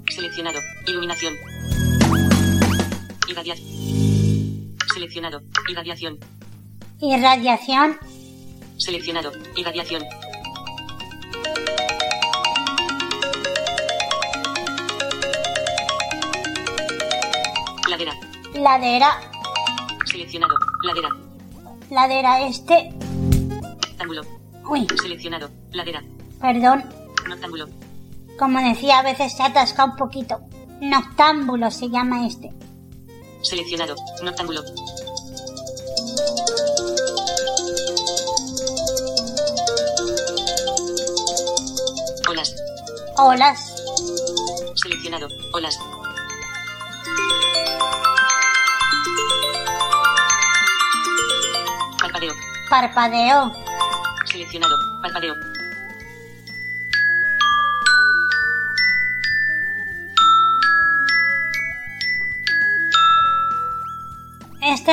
Seleccionado. 0.09 0.59
Iluminación. 0.87 1.54
Irradiación. 3.35 4.77
Seleccionado. 4.93 5.41
Irradiación. 5.67 6.17
Irradiación. 7.01 7.97
Seleccionado. 8.77 9.33
Irradiación. 9.57 10.03
Ladera. 17.89 18.13
Ladera. 18.53 19.09
Seleccionado. 20.05 20.55
Ladera. 20.83 21.09
Ladera 21.89 22.47
este. 22.47 22.93
Rectángulo. 23.81 24.21
Uy, 24.69 24.87
Seleccionado. 25.01 25.49
Ladera. 25.73 26.01
perdón. 26.39 26.85
Rectángulo. 27.25 27.67
Como 28.39 28.61
decía, 28.61 28.99
a 28.99 29.03
veces 29.03 29.35
se 29.35 29.43
atasca 29.43 29.83
un 29.83 29.97
poquito. 29.97 30.39
Noctámbulo 30.79 31.69
se 31.69 31.89
llama 31.89 32.25
este. 32.25 32.53
Seleccionado. 33.45 33.95
Rectángulo. 34.23 34.63
Olas. 42.27 42.55
Olas. 43.17 43.59
Seleccionado. 44.73 45.27
Olas. 45.53 45.77
Parpadeo. 51.99 52.33
Parpadeo. 52.71 53.51
Seleccionado. 54.25 54.75
Parpadeo. 55.03 55.44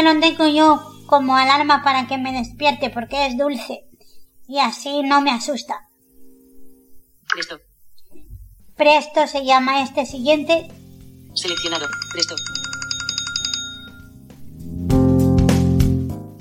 Este 0.03 0.15
lo 0.15 0.21
tengo 0.21 0.49
yo 0.49 0.83
como 1.07 1.37
alarma 1.37 1.85
para 1.85 2.09
que 2.09 2.19
me 2.19 2.33
despierte 2.33 2.91
porque 2.91 3.27
es 3.27 3.39
dulce. 3.39 3.85
Y 4.49 4.59
así 4.59 5.03
no 5.05 5.21
me 5.21 5.31
asusta. 5.31 5.89
Presto. 7.33 7.61
Presto 8.77 9.29
se 9.29 9.45
llama 9.45 9.83
este 9.83 10.05
siguiente. 10.05 10.67
Seleccionado. 11.35 11.87
Presto. 12.13 12.35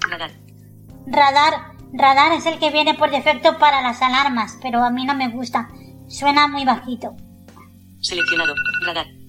Radar. 0.09 0.31
Radar. 1.05 1.53
Radar 1.93 2.31
es 2.31 2.47
el 2.47 2.57
que 2.57 2.71
viene 2.71 2.95
por 2.95 3.11
defecto 3.11 3.59
para 3.59 3.83
las 3.83 4.01
alarmas, 4.01 4.57
pero 4.63 4.83
a 4.83 4.89
mí 4.89 5.05
no 5.05 5.13
me 5.13 5.29
gusta. 5.29 5.69
Suena 6.07 6.47
muy 6.47 6.65
bajito. 6.65 7.15
Seleccionado. 7.99 8.55
Radar. 8.87 9.20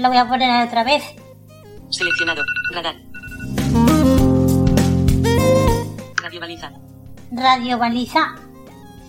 Lo 0.00 0.08
voy 0.08 0.16
a 0.16 0.26
poner 0.26 0.66
otra 0.66 0.82
vez. 0.82 1.02
Seleccionado. 1.90 2.42
Radar. 2.72 2.96
Radio 6.22 6.40
baliza. 6.40 6.72
Radio 7.30 7.76
baliza. 7.76 8.34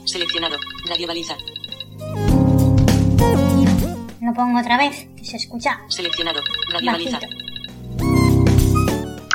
Seleccionado. 0.03 0.57
Radio 0.89 1.07
baliza. 1.07 1.37
Lo 4.19 4.33
pongo 4.33 4.59
otra 4.59 4.77
vez, 4.77 5.07
que 5.15 5.23
se 5.23 5.37
escucha 5.37 5.79
Seleccionado. 5.87 6.41
Radio 6.73 6.91
baliza. 6.91 7.19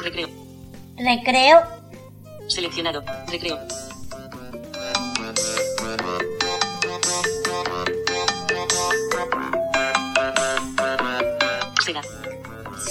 Recreo. 0.03 0.29
Recreo. 0.99 1.63
Seleccionado. 2.49 3.03
Recreo. 3.29 3.86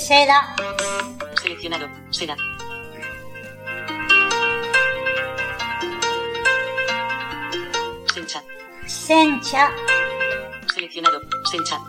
Seda. 0.06 0.56
Seleccionado. 1.42 1.88
Seda. 2.12 2.36
Sencha. 8.14 8.44
Sencha. 8.86 9.72
Seleccionado. 10.72 11.20
Sencha. 11.50 11.80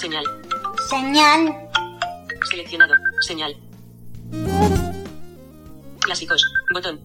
Señal. 0.00 0.24
Señal. 0.88 1.68
Seleccionado. 2.50 2.94
Señal. 3.20 3.54
Clásicos. 6.00 6.42
Botón. 6.72 6.98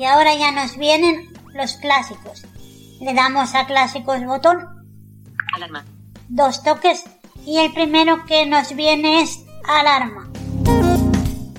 Y 0.00 0.04
ahora 0.04 0.34
ya 0.34 0.50
nos 0.50 0.76
vienen 0.76 1.32
los 1.54 1.74
clásicos. 1.74 2.44
Le 3.00 3.14
damos 3.14 3.54
a 3.54 3.68
clásicos 3.68 4.24
botón, 4.24 4.66
Alarma. 5.54 5.84
Dos 6.28 6.62
toques 6.62 7.04
y 7.46 7.58
el 7.58 7.72
primero 7.72 8.24
que 8.26 8.46
nos 8.46 8.74
viene 8.74 9.22
es 9.22 9.44
alarma. 9.66 10.28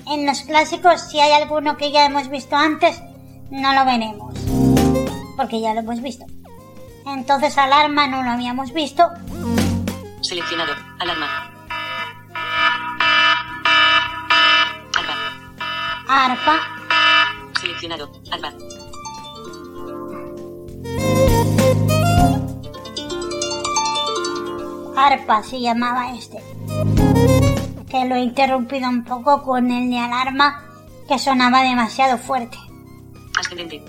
En 0.06 0.26
los 0.26 0.42
clásicos, 0.42 1.02
si 1.02 1.20
hay 1.20 1.32
alguno 1.32 1.76
que 1.76 1.92
ya 1.92 2.06
hemos 2.06 2.28
visto 2.28 2.56
antes, 2.56 3.00
no 3.50 3.72
lo 3.74 3.84
veremos. 3.84 4.34
Porque 5.36 5.60
ya 5.60 5.74
lo 5.74 5.80
hemos 5.80 6.00
visto. 6.00 6.24
Entonces 7.06 7.56
alarma 7.58 8.06
no 8.06 8.22
lo 8.22 8.30
habíamos 8.30 8.72
visto. 8.72 9.08
Seleccionado. 10.20 10.74
Alarma. 10.98 11.50
Arpa. 14.96 15.14
Arpa. 16.08 16.60
Seleccionado. 17.60 18.12
Arpa. 18.30 18.52
Arpa 25.00 25.42
se 25.42 25.60
llamaba 25.60 26.14
este. 26.14 26.38
Que 27.88 28.04
lo 28.04 28.14
he 28.16 28.20
interrumpido 28.20 28.88
un 28.88 29.04
poco 29.04 29.42
con 29.42 29.70
el 29.70 29.90
de 29.90 29.98
alarma 29.98 30.62
que 31.08 31.18
sonaba 31.18 31.62
demasiado 31.62 32.18
fuerte. 32.18 32.58
Ascendente. 33.38 33.82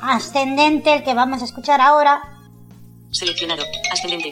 Ascendente, 0.00 0.94
el 0.94 1.04
que 1.04 1.14
vamos 1.14 1.40
a 1.42 1.44
escuchar 1.44 1.80
ahora, 1.80 2.20
Seleccionado. 3.10 3.62
Ascendente. 3.92 4.30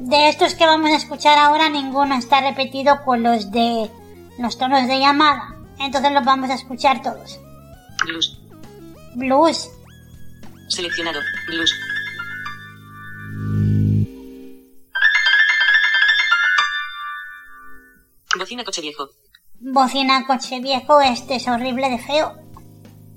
De 0.00 0.28
estos 0.28 0.54
que 0.54 0.64
vamos 0.64 0.90
a 0.90 0.96
escuchar 0.96 1.36
ahora, 1.38 1.68
ninguno 1.68 2.14
está 2.16 2.40
repetido 2.40 3.04
con 3.04 3.22
los 3.22 3.50
de 3.50 3.90
los 4.38 4.56
tonos 4.56 4.86
de 4.86 5.00
llamada. 5.00 5.56
Entonces 5.78 6.12
los 6.12 6.24
vamos 6.24 6.48
a 6.50 6.54
escuchar 6.54 7.02
todos. 7.02 7.38
Blues. 8.04 8.38
Blues, 9.16 9.70
Seleccionado. 10.68 11.20
Blues. 11.48 11.72
Bocina 18.46 18.62
coche 18.62 18.80
viejo. 18.80 19.10
bocina 19.58 20.24
coche 20.24 20.60
viejo, 20.60 21.00
este 21.00 21.34
es 21.34 21.48
horrible 21.48 21.90
de 21.90 21.98
feo. 21.98 22.32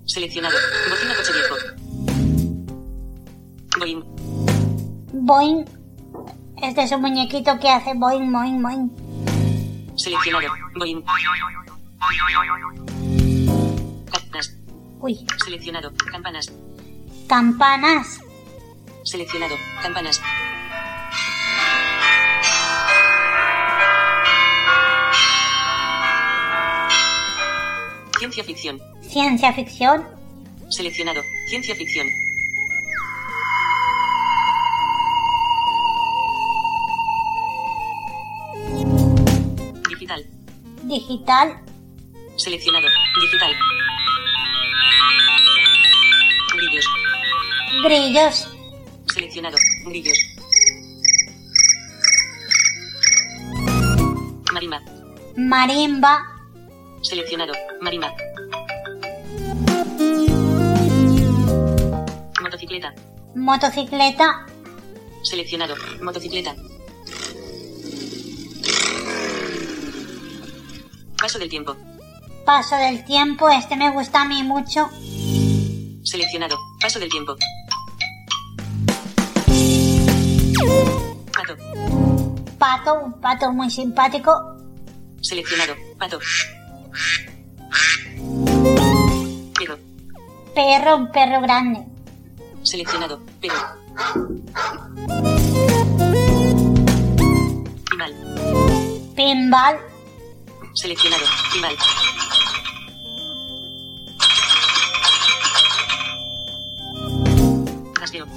Seleccionado. 0.07 0.57
Bocina 0.89 1.13
coche 1.17 1.33
viejo. 1.33 1.55
Boing. 3.77 4.03
Boing, 5.13 5.65
este 6.63 6.81
es 6.81 6.91
un 6.93 7.01
muñequito 7.01 7.59
que 7.59 7.69
hace 7.69 7.93
boing, 7.93 8.31
boing, 8.31 8.59
boing. 8.59 9.93
Seleccionado. 9.95 10.47
Boing. 10.73 11.03
Campanas. 14.11 14.57
Uy, 14.99 15.27
Seleccionado. 15.45 15.93
Campanas. 16.11 16.51
Campanas. 17.27 18.19
Seleccionado. 19.03 19.53
Campanas. 19.83 20.19
Ciencia 28.19 28.43
ficción. 28.43 28.81
Ciencia 28.99 29.53
ficción. 29.53 30.05
Seleccionado. 30.67 31.21
Ciencia 31.47 31.73
ficción. 31.73 32.05
Digital. 39.87 40.25
Digital. 40.83 41.61
Seleccionado. 42.35 42.87
Digital. 43.21 43.55
Grillos. 46.57 46.85
Grillos. 47.85 48.47
Seleccionado. 49.13 49.57
Grillos. 49.85 50.19
Marimba. 54.51 54.81
Marimba. 55.37 56.28
Seleccionado. 57.01 57.53
Marimba. 57.81 58.13
Motocicleta. 62.41 62.93
Motocicleta. 63.35 64.45
Seleccionado. 65.23 65.75
Motocicleta. 66.01 66.55
Paso 71.17 71.39
del 71.39 71.49
tiempo. 71.49 71.75
Paso 72.45 72.75
del 72.75 73.03
tiempo. 73.05 73.49
Este 73.49 73.75
me 73.75 73.91
gusta 73.91 74.21
a 74.21 74.25
mí 74.25 74.43
mucho. 74.43 74.89
Seleccionado. 76.03 76.57
Paso 76.81 76.99
del 76.99 77.09
tiempo. 77.09 77.35
Pato. 81.33 81.57
Pato. 82.57 82.93
Un 83.05 83.21
pato 83.21 83.51
muy 83.53 83.69
simpático. 83.69 84.31
Seleccionado. 85.21 85.75
Pato. 85.97 86.19
Perro. 89.57 89.77
Perro. 90.53 90.97
Un 90.97 91.11
perro 91.11 91.41
grande. 91.41 91.85
Seleccionado. 92.63 93.21
Perro. 93.41 93.55
Timal. 97.89 98.13
Pinball. 99.15 99.79
Seleccionado. 100.73 101.25
Timal. 101.51 101.75
Rasgueo. 107.95 108.27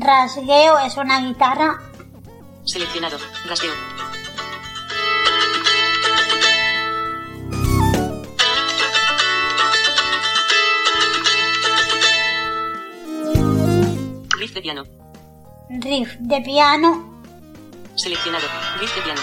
Rasgueo 0.00 0.78
es 0.78 0.96
una 0.96 1.20
guitarra. 1.20 1.80
Seleccionado. 2.64 3.18
Rasgueo. 3.46 3.72
Riff 14.46 14.54
de 14.54 14.62
piano. 14.62 14.84
Riff 15.68 16.16
de 16.20 16.40
piano. 16.40 17.22
Seleccionado. 17.96 18.46
Riff 18.78 18.94
de 18.94 19.02
piano. 19.02 19.20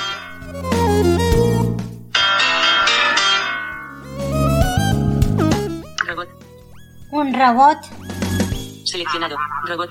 Robot. 6.05 6.29
Un 7.11 7.33
robot. 7.33 7.77
Seleccionado. 8.83 9.37
Robot. 9.65 9.89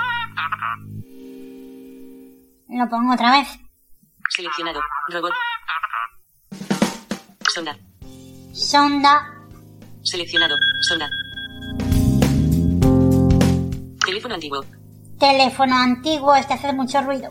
Lo 2.68 2.90
pongo 2.90 3.14
otra 3.14 3.30
vez. 3.30 3.48
Seleccionado. 4.28 4.80
Robot. 5.08 5.32
Sonda. 7.48 7.78
Sonda. 8.52 9.32
Seleccionado. 10.02 10.56
Sonda. 10.82 11.08
Teléfono 14.04 14.34
antiguo. 14.34 14.81
Teléfono 15.18 15.76
antiguo. 15.76 16.34
Este 16.34 16.54
hace 16.54 16.72
mucho 16.72 17.00
ruido. 17.02 17.30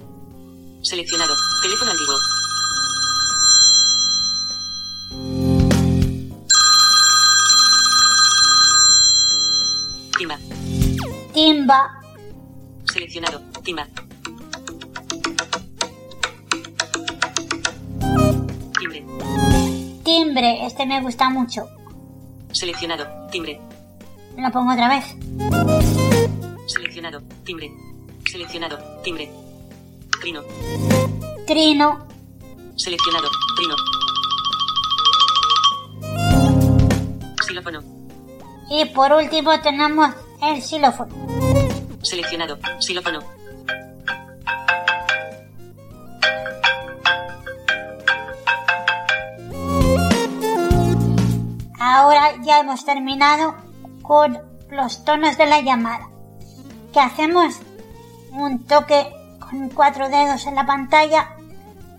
Seleccionado. 0.81 1.33
Teléfono 1.61 1.91
antiguo. 1.91 2.15
Timba. 10.17 10.37
Timba. 11.33 12.01
Seleccionado. 12.91 13.41
Timba. 13.63 13.87
Timbre. 18.79 19.05
Timbre. 20.03 20.65
Este 20.65 20.85
me 20.85 21.01
gusta 21.01 21.29
mucho. 21.29 21.67
Seleccionado. 22.51 23.07
Timbre. 23.31 23.59
Lo 24.37 24.51
pongo 24.51 24.73
otra 24.73 24.89
vez. 24.89 26.10
Seleccionado. 26.71 27.21
Timbre. 27.43 27.69
Seleccionado. 28.31 28.77
Timbre. 29.03 29.29
Trino. 30.21 30.41
Trino. 31.45 32.07
Seleccionado. 32.77 33.27
Trino. 33.57 33.75
Xilófono. 37.45 37.83
Y 38.69 38.85
por 38.85 39.11
último 39.11 39.59
tenemos 39.59 40.15
el 40.41 40.61
xilófono. 40.61 41.13
Seleccionado. 42.03 42.57
Xilófono. 42.79 43.19
Ahora 51.77 52.41
ya 52.45 52.61
hemos 52.61 52.85
terminado 52.85 53.55
con 54.03 54.39
los 54.69 55.03
tonos 55.03 55.37
de 55.37 55.45
la 55.47 55.59
llamada. 55.59 56.11
Que 56.93 56.99
hacemos 56.99 57.55
un 58.31 58.65
toque 58.65 59.11
con 59.39 59.69
cuatro 59.69 60.09
dedos 60.09 60.45
en 60.45 60.55
la 60.55 60.65
pantalla, 60.65 61.35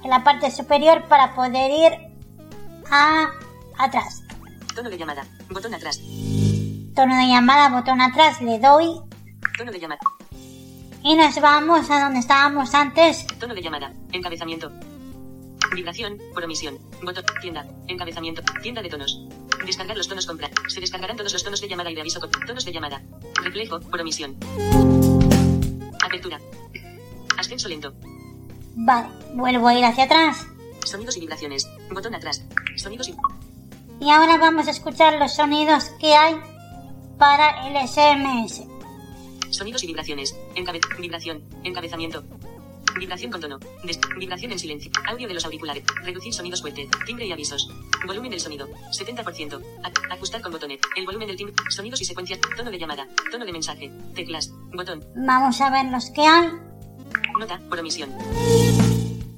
en 0.02 0.10
la 0.10 0.22
parte 0.24 0.50
superior, 0.50 1.04
para 1.08 1.34
poder 1.34 1.70
ir 1.70 1.92
a 2.90 3.28
atrás. 3.78 4.22
Tono 4.74 4.90
de 4.90 4.98
llamada. 4.98 5.24
Botón 5.50 5.74
atrás. 5.74 6.00
Tono 6.94 7.16
de 7.16 7.26
llamada, 7.26 7.68
botón 7.70 8.00
atrás, 8.00 8.40
le 8.42 8.58
doy 8.58 9.00
Tono 9.56 9.72
de 9.72 9.80
llamada. 9.80 10.00
y 11.02 11.14
nos 11.14 11.40
vamos 11.40 11.90
a 11.90 12.04
donde 12.04 12.20
estábamos 12.20 12.74
antes. 12.74 13.26
Tono 13.38 13.54
de 13.54 13.62
llamada. 13.62 13.92
Encabezamiento. 14.12 14.70
Vibración. 15.74 16.18
Por 16.34 16.44
omisión. 16.44 16.78
Botón. 17.02 17.24
Tienda. 17.40 17.64
Encabezamiento. 17.88 18.42
Tienda 18.62 18.82
de 18.82 18.90
tonos. 18.90 19.26
Descargar 19.66 19.96
los 19.96 20.08
tonos 20.08 20.26
compra. 20.26 20.50
Se 20.68 20.80
descargarán 20.80 21.16
todos 21.16 21.32
los 21.32 21.42
tonos 21.44 21.60
de 21.60 21.68
llamada 21.68 21.90
y 21.90 21.94
de 21.94 22.00
aviso 22.00 22.20
con 22.20 22.30
tonos 22.30 22.64
de 22.64 22.72
llamada. 22.72 23.02
Reflejo. 23.42 23.80
Por 23.80 24.00
omisión. 24.00 24.36
Apertura. 26.04 26.40
Ascenso 27.38 27.68
lento. 27.68 27.94
Vale, 28.74 29.08
vuelvo 29.34 29.68
a 29.68 29.74
ir 29.74 29.84
hacia 29.84 30.04
atrás. 30.04 30.46
Sonidos 30.84 31.16
y 31.16 31.20
vibraciones. 31.20 31.68
Botón 31.90 32.14
atrás. 32.14 32.44
Sonidos 32.76 33.08
y... 33.08 33.14
Y 34.00 34.10
ahora 34.10 34.36
vamos 34.36 34.66
a 34.66 34.70
escuchar 34.72 35.18
los 35.18 35.34
sonidos 35.34 35.84
que 36.00 36.14
hay 36.16 36.34
para 37.18 37.68
el 37.68 37.88
SMS. 37.88 38.62
Sonidos 39.50 39.84
y 39.84 39.86
vibraciones. 39.86 40.34
Encabe... 40.56 40.80
Vibración. 40.98 41.42
Encabezamiento. 41.62 42.24
Vibración 42.98 43.30
con 43.30 43.40
tono. 43.40 43.58
Des- 43.84 44.00
Vibración 44.18 44.52
en 44.52 44.58
silencio. 44.58 44.90
Audio 45.06 45.28
de 45.28 45.34
los 45.34 45.44
auriculares. 45.44 45.84
Reducir 46.02 46.32
sonidos 46.34 46.60
fuerte. 46.62 46.88
Timbre 47.06 47.26
y 47.26 47.32
avisos. 47.32 47.70
Volumen 48.06 48.30
del 48.30 48.40
sonido. 48.40 48.68
70%. 48.90 49.60
A- 49.84 50.14
ajustar 50.14 50.40
con 50.42 50.52
botones. 50.52 50.78
El 50.96 51.06
volumen 51.06 51.28
del 51.28 51.36
timbre. 51.36 51.54
Sonidos 51.70 52.00
y 52.00 52.04
secuencias. 52.04 52.40
Tono 52.56 52.70
de 52.70 52.78
llamada. 52.78 53.06
Tono 53.30 53.44
de 53.44 53.52
mensaje. 53.52 53.90
Teclas. 54.14 54.50
Botón. 54.74 55.04
Vamos 55.16 55.60
a 55.60 55.70
ver 55.70 55.86
los 55.86 56.10
que 56.10 56.22
hay. 56.26 56.50
Nota. 57.38 57.60
Por 57.68 57.78
omisión. 57.80 58.10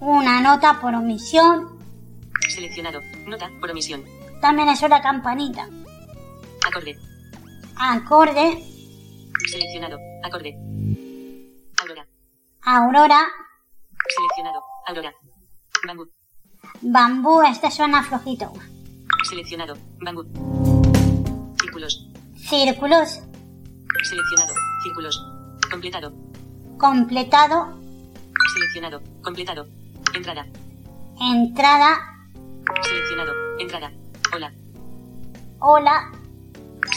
Una 0.01 0.41
nota 0.41 0.81
por 0.81 0.95
omisión. 0.95 1.79
Seleccionado. 2.49 3.01
Nota. 3.27 3.51
Por 3.61 3.71
omisión. 3.71 4.05
También 4.41 4.69
es 4.69 4.81
una 4.83 5.01
campanita. 5.03 5.69
Acorde. 6.67 6.97
Acorde. 7.77 8.63
Seleccionado. 9.51 9.99
Acorde. 10.23 10.55
Aurora. 11.81 12.07
Aurora. 12.63 13.21
Seleccionado. 14.17 14.63
Aurora. 14.87 15.13
Bambú. 15.87 16.09
Bambú. 16.81 17.43
Este 17.43 17.71
suena 17.71 18.03
flojito. 18.03 18.53
Seleccionado. 19.29 19.77
Bambú. 20.01 20.25
Círculos. 21.61 22.09
Círculos. 22.37 23.21
Seleccionado. 24.03 24.55
Círculos. 24.83 25.27
Completado. 25.71 26.13
Completado. 26.79 27.79
Seleccionado. 28.55 29.03
Completado. 29.23 29.67
Entrada. 30.15 30.47
Entrada. 31.21 31.97
Seleccionado. 32.83 33.33
Entrada. 33.59 33.93
Hola. 34.35 34.53
Hola. 35.61 36.13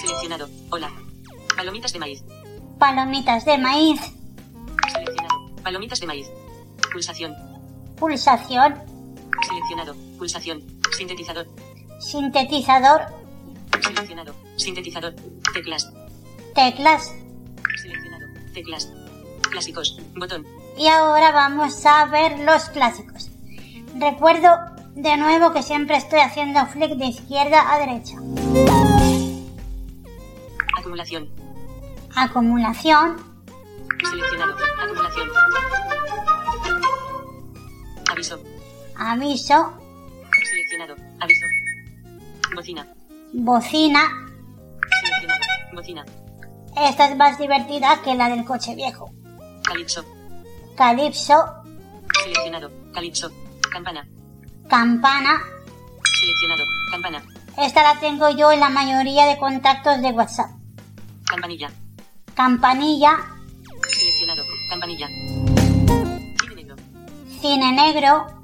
Seleccionado. 0.01 0.49
Hola. 0.71 0.91
Palomitas 1.55 1.93
de 1.93 1.99
maíz. 1.99 2.23
Palomitas 2.77 3.45
de 3.45 3.57
maíz. 3.57 3.99
Seleccionado. 4.91 5.55
Palomitas 5.63 5.99
de 5.99 6.07
maíz. 6.07 6.27
Pulsación. 6.91 7.33
Pulsación. 7.97 8.96
Seleccionado. 9.45 9.95
Pulsación. 10.17 10.63
Sintetizador. 10.97 11.47
Sintetizador. 12.00 13.02
Seleccionado. 13.82 14.34
Sintetizador. 14.56 15.15
Teclas. 15.54 15.91
Teclas. 16.56 17.13
Seleccionado. 17.82 18.26
Teclas. 18.54 18.91
Clásicos. 19.52 20.00
Botón. 20.15 20.45
Y 20.78 20.88
ahora 20.88 21.32
vamos 21.32 21.86
a 21.86 22.06
ver 22.06 22.39
los 22.39 22.69
clásicos. 22.69 23.30
Recuerdo 23.95 24.50
de 24.95 25.17
nuevo 25.17 25.52
que 25.52 25.63
siempre 25.63 25.97
estoy 25.97 26.19
haciendo 26.19 26.65
flick 26.67 26.97
de 26.97 27.06
izquierda 27.06 27.71
a 27.71 27.80
derecha. 27.80 28.17
Acumulación. 30.78 31.30
Acumulación. 32.15 33.17
Seleccionado. 34.10 34.56
Acumulación. 34.84 35.30
Aviso. 38.10 38.57
Aviso. 38.99 39.73
Seleccionado. 40.43 40.95
Aviso. 41.19 41.45
Bocina. 42.55 42.88
Bocina. 43.33 44.01
Seleccionado. 45.01 45.41
Bocina. 45.73 46.05
Esta 46.75 47.10
es 47.10 47.17
más 47.17 47.38
divertida 47.38 48.01
que 48.03 48.15
la 48.15 48.29
del 48.29 48.43
coche 48.45 48.75
viejo. 48.75 49.12
Calipso. 49.63 50.03
Calipso. 50.75 51.63
Seleccionado. 52.23 52.71
Calipso. 52.93 53.31
Campana. 53.71 54.07
Campana. 54.67 55.41
Seleccionado. 56.19 56.63
Campana. 56.91 57.23
Esta 57.57 57.83
la 57.83 57.99
tengo 57.99 58.29
yo 58.29 58.51
en 58.51 58.60
la 58.60 58.69
mayoría 58.69 59.25
de 59.25 59.38
contactos 59.38 60.01
de 60.01 60.10
WhatsApp. 60.10 60.51
Campanilla. 61.25 61.69
Campanilla. 62.33 63.17
Seleccionado. 63.91 64.43
Campanilla. 64.69 65.07
Cine 65.07 66.55
negro. 66.55 66.75
Cine 67.41 67.71
negro. 67.71 68.37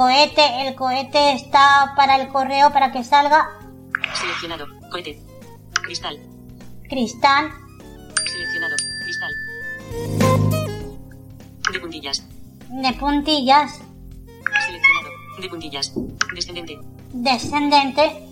Cohete. 0.00 0.66
El 0.66 0.74
cohete 0.76 1.34
está 1.34 1.92
para 1.94 2.16
el 2.16 2.28
correo 2.28 2.72
para 2.72 2.90
que 2.90 3.04
salga. 3.04 3.50
Seleccionado. 4.14 4.64
Cohete. 4.90 5.20
Cristal. 5.82 6.18
Cristal. 6.88 7.50
Seleccionado. 8.24 8.76
Cristal. 9.04 9.32
De 11.70 11.80
puntillas. 11.80 12.26
De 12.70 12.92
puntillas. 12.94 13.82
Seleccionado. 14.64 15.10
De 15.38 15.48
puntillas. 15.50 15.92
Descendente. 16.34 16.78
Descendente. 17.12 18.26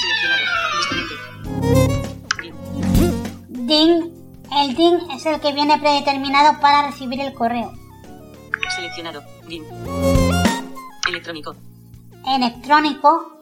Seleccionado. 0.00 0.44
Descendente. 0.78 1.14
Bin. 2.40 3.66
DIN. 3.66 3.92
El 4.56 4.74
DIN 4.74 5.10
es 5.10 5.26
el 5.26 5.38
que 5.38 5.52
viene 5.52 5.76
predeterminado 5.76 6.58
para 6.62 6.86
recibir 6.86 7.20
el 7.20 7.34
correo. 7.34 7.74
Seleccionado. 8.74 9.22
Bin. 9.46 9.66
Electrónico. 11.08 11.56
Electrónico. 12.26 13.40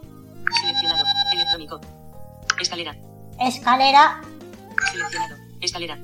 Seleccionado. 0.60 1.04
Electrónico. 1.32 1.80
Escalera. 2.60 2.96
Escalera. 3.40 4.20
Seleccionado. 4.90 5.36
Escalera. 5.60 5.98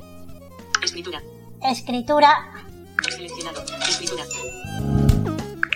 Escritura. 0.82 1.22
Escritura. 1.62 2.30
Seleccionado. 3.10 3.64
Escritura. 3.88 4.24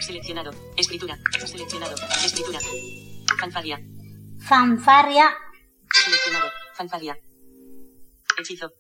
Seleccionado. 0.01 0.51
Escritura. 0.77 1.19
Seleccionado. 1.47 1.95
Escritura. 2.25 2.61
Fanfarria. 3.41 3.81
Fanfarria. 4.39 5.35
Seleccionado. 5.93 6.47
Fanfarria. 6.75 7.17
Hechizo. 8.39 8.71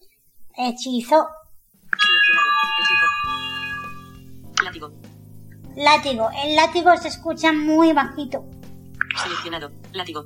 Hechizo. 0.56 1.18
Seleccionado. 1.98 2.50
Hechizo. 2.78 2.91
Látigo. 5.76 6.28
El 6.44 6.56
látigo 6.56 6.96
se 6.96 7.08
escucha 7.08 7.52
muy 7.52 7.92
bajito. 7.92 8.44
Seleccionado. 9.22 9.70
Látigo. 9.92 10.24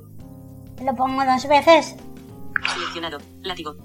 Lo 0.83 0.95
pongo 0.95 1.23
dos 1.25 1.47
veces. 1.47 1.95
Seleccionado. 2.73 3.19
Látigo. 3.41 3.75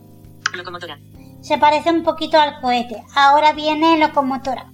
Locomotora. 0.54 0.98
Se 1.40 1.58
parece 1.58 1.90
un 1.90 2.02
poquito 2.02 2.38
al 2.38 2.60
cohete. 2.60 3.02
Ahora 3.14 3.52
viene 3.52 3.98
locomotora. 3.98 4.70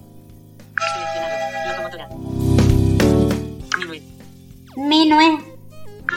Seleccionado. 0.93 1.69
Locomotora. 1.71 2.09
Minuet. 3.79 4.03
Minue. 4.77 5.39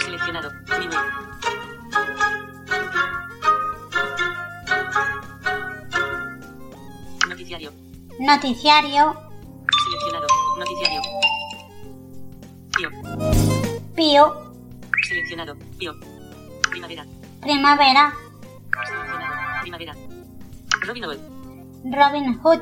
Seleccionado. 0.04 0.52
Minuet. 0.80 1.00
Noticiario. 7.28 7.72
Noticiario. 8.20 9.31
Pío. 12.82 12.90
Pío. 13.96 14.54
Seleccionado. 15.08 15.56
Pío. 15.78 15.94
Primavera. 16.72 17.06
Primavera. 17.40 18.14
Seleccionado. 18.88 19.62
Primavera. 19.62 19.96
Robin 20.88 21.04
Hood. 21.04 21.20
Robin 21.94 22.40
Hood. 22.42 22.62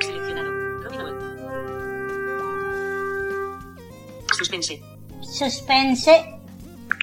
Seleccionado. 0.00 0.50
Robin 0.82 1.00
Hood. 1.00 1.16
Suspense. 4.32 4.82
Suspense. 5.20 6.40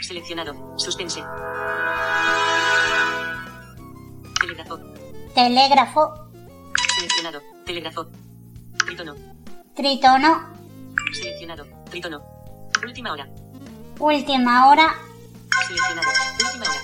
Seleccionado. 0.01 0.73
Suspense. 0.77 1.23
Telégrafo. 4.39 4.79
Telégrafo. 5.35 6.13
Seleccionado. 6.95 7.41
Telégrafo. 7.65 8.07
Tritono. 8.83 9.13
Tritono. 9.75 10.55
Seleccionado. 11.13 11.84
Última 11.95 13.13
hora. 13.13 13.29
Última 13.99 14.67
hora. 14.67 14.95
Seleccionado. 15.65 16.09
Última 16.43 16.65
hora. 16.67 16.81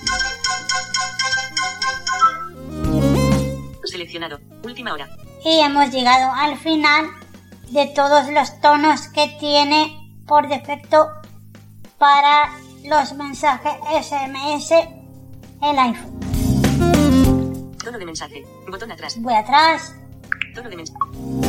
Seleccionado. 3.84 4.38
Última 4.64 4.92
hora. 4.94 5.08
Y 5.44 5.60
hemos 5.60 5.90
llegado 5.90 6.32
al 6.32 6.56
final 6.56 7.10
de 7.68 7.88
todos 7.88 8.30
los 8.30 8.58
tonos 8.62 9.08
que 9.08 9.36
tiene 9.38 10.16
por 10.26 10.48
defecto 10.48 11.08
para 11.98 12.50
los 12.84 13.12
mensajes 13.12 13.74
SMS 14.02 14.70
el 14.70 15.78
iPhone. 15.78 17.76
Tono 17.84 17.98
de 17.98 18.06
mensaje. 18.06 18.46
Botón 18.66 18.92
atrás. 18.92 19.20
Voy 19.20 19.34
atrás. 19.34 19.94
Tono 20.54 20.70
de 20.70 20.76
mensaje. 20.76 21.41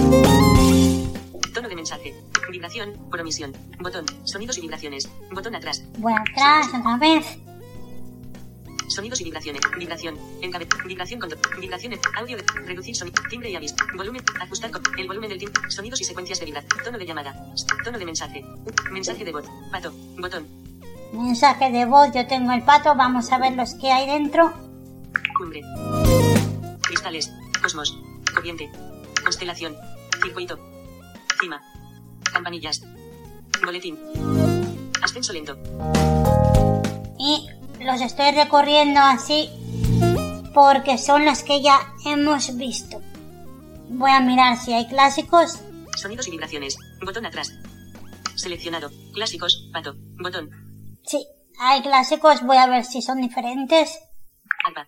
Mensaje. 1.84 2.16
Vibración. 2.50 2.94
Por 3.12 3.20
omisión. 3.20 3.52
Botón. 3.82 4.06
Sonidos 4.24 4.58
y 4.58 4.62
vibraciones. 4.62 5.10
Botón 5.34 5.54
atrás. 5.54 5.84
Voy 5.98 6.14
atrás 6.14 6.68
otra 6.68 6.98
vez. 6.98 7.26
Sonidos 8.88 9.20
y 9.20 9.26
vibraciones. 9.26 9.62
Vibración. 9.78 10.18
Encabe. 10.42 10.66
Vibración 10.86 11.20
con. 11.20 11.30
Vibraciones. 11.60 12.00
Audio. 12.16 12.38
Reducir 12.66 12.96
sonido. 12.96 13.22
Timbre 13.30 13.50
y 13.50 13.58
aviso. 13.58 13.76
Volumen. 13.98 14.24
Ajustar 14.40 14.72
con. 14.72 14.82
El 14.98 15.08
volumen 15.10 15.30
del 15.30 15.40
timbre. 15.40 15.62
Sonidos 15.70 16.00
y 16.00 16.06
secuencias 16.06 16.40
de 16.40 16.46
vibrar. 16.46 16.64
Tono 16.86 16.98
de 16.98 17.06
llamada. 17.06 17.36
Tono 17.84 18.00
de 18.00 18.06
mensaje. 18.06 18.46
Mensaje 18.90 19.26
de 19.26 19.34
voz. 19.34 19.44
Pato. 19.70 19.92
Botón. 20.18 20.48
Mensaje 21.12 21.70
de 21.70 21.84
voz. 21.84 22.14
Yo 22.16 22.26
tengo 22.28 22.54
el 22.54 22.64
pato. 22.64 22.96
Vamos 22.96 23.30
a 23.34 23.40
ver 23.40 23.58
los 23.58 23.76
que 23.76 23.92
hay 23.92 24.08
dentro. 24.08 24.54
Cumbre. 25.38 25.60
Cristales. 26.84 27.30
Cosmos. 27.62 28.00
Corriente. 28.34 28.72
Constelación. 29.22 29.76
Circuito. 30.22 30.58
Cima. 31.42 31.62
Campanillas. 32.34 32.82
Boletín. 33.64 33.98
Ascenso 35.02 35.32
lento. 35.32 35.58
Y 37.18 37.48
los 37.80 38.02
estoy 38.02 38.32
recorriendo 38.32 39.00
así 39.00 39.50
porque 40.54 40.98
son 40.98 41.26
los 41.26 41.44
que 41.44 41.62
ya 41.62 41.80
hemos 42.06 42.58
visto. 42.58 43.02
Voy 43.90 44.12
a 44.12 44.20
mirar 44.20 44.58
si 44.58 44.74
hay 44.74 44.88
clásicos. 44.88 45.60
Sonidos 45.96 46.28
y 46.28 46.32
vibraciones. 46.32 46.78
Botón 47.06 47.26
atrás. 47.26 47.54
Seleccionado. 48.36 48.90
Clásicos. 49.14 49.70
Pato. 49.72 49.96
Botón. 50.22 50.50
Sí, 51.06 51.26
hay 51.60 51.82
clásicos. 51.82 52.42
Voy 52.42 52.58
a 52.58 52.68
ver 52.68 52.84
si 52.84 53.02
son 53.02 53.22
diferentes. 53.22 54.00
Arpa. 54.66 54.88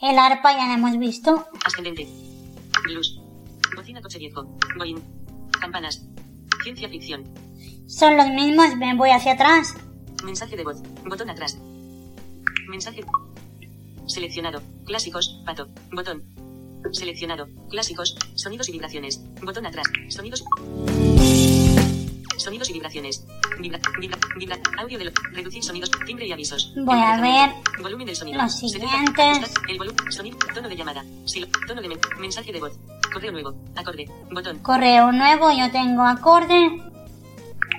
El 0.00 0.18
arpa 0.18 0.52
ya 0.52 0.66
lo 0.66 0.74
hemos 0.74 0.98
visto. 0.98 1.46
Ascendente. 1.64 2.08
Blues. 2.84 3.20
Bocina 3.76 4.02
coche 4.02 4.18
viejo. 4.18 4.58
Campanas. 5.60 6.02
Ciencia 6.64 6.88
ficción. 6.88 7.24
Son 7.86 8.16
los 8.16 8.26
mismos. 8.28 8.74
Me 8.76 8.96
voy 8.96 9.10
hacia 9.10 9.32
atrás. 9.32 9.74
Mensaje 10.24 10.56
de 10.56 10.64
voz. 10.64 10.82
Botón 11.04 11.28
atrás. 11.28 11.58
Mensaje. 12.68 13.04
Seleccionado. 14.06 14.62
Clásicos. 14.86 15.42
Pato. 15.44 15.68
Botón. 15.92 16.22
Seleccionado. 16.90 17.48
Clásicos. 17.68 18.16
Sonidos 18.34 18.70
y 18.70 18.72
vibraciones. 18.72 19.20
Botón 19.42 19.66
atrás. 19.66 19.86
Sonidos. 20.08 20.42
Sonidos 22.36 22.68
y 22.70 22.72
vibraciones. 22.74 23.24
Vibra, 23.58 23.78
vibra, 24.00 24.18
vibra, 24.36 24.58
audio 24.78 24.98
reducir 25.32 25.62
sonidos, 25.62 25.90
timbre 26.06 26.26
y 26.26 26.32
avisos. 26.32 26.72
Voy 26.76 26.98
a 27.00 27.20
ver 27.20 27.50
Volumen 27.80 28.06
del 28.06 28.16
sonido. 28.16 28.42
los 28.42 28.58
70, 28.58 28.88
siguientes. 29.14 29.54
El 29.68 29.78
volumen, 29.78 30.12
sonido, 30.12 30.38
tono 30.54 30.68
de 30.68 30.76
llamada. 30.76 31.04
Silo, 31.24 31.46
tono 31.66 31.80
de 31.80 31.88
men- 31.88 32.00
mensaje 32.18 32.52
de 32.52 32.60
voz. 32.60 32.72
Correo 33.12 33.32
nuevo. 33.32 33.54
Acorde. 33.76 34.06
Botón. 34.32 34.58
correo 34.58 35.12
nuevo, 35.12 35.50
yo 35.52 35.70
tengo 35.70 36.02
acorde, 36.04 36.54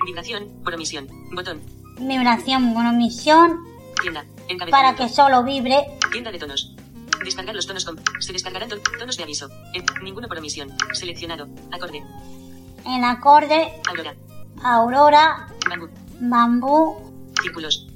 Vibración. 0.05 0.47
Por 0.63 0.73
omisión. 0.75 1.07
Botón. 1.33 1.61
vibración 1.99 2.73
por 2.73 2.85
omisión, 2.85 3.59
Tienda. 4.01 4.25
Para 4.69 4.95
que 4.95 5.09
solo 5.09 5.43
vibre, 5.43 5.97
Tienda 6.11 6.31
de 6.31 6.37
tonos. 6.39 6.75
Descargar 7.23 7.55
los 7.55 7.65
tonos 7.65 7.83
con. 7.85 7.99
Se 8.19 8.31
descargarán 8.33 8.69
ton- 8.69 8.81
tonos 8.99 9.17
de 9.17 9.23
aviso. 9.23 9.49
En- 9.73 9.85
ninguno 10.03 10.27
por 10.27 10.37
omisión. 10.37 10.69
Seleccionado. 10.93 11.47
Acorde. 11.71 12.03
el 12.85 13.03
acorde, 13.03 13.73
Aurora. 13.89 14.13
Aurora, 14.63 15.47
Bambú. 15.69 15.89
bambú, 16.19 16.95
Círculos. 17.41 17.87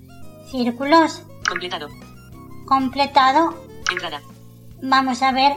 círculos, 0.51 1.23
Completado. 1.47 1.87
completado. 2.65 3.65
Entrada. 3.91 4.21
Vamos 4.81 5.21
a 5.23 5.31
ver 5.31 5.53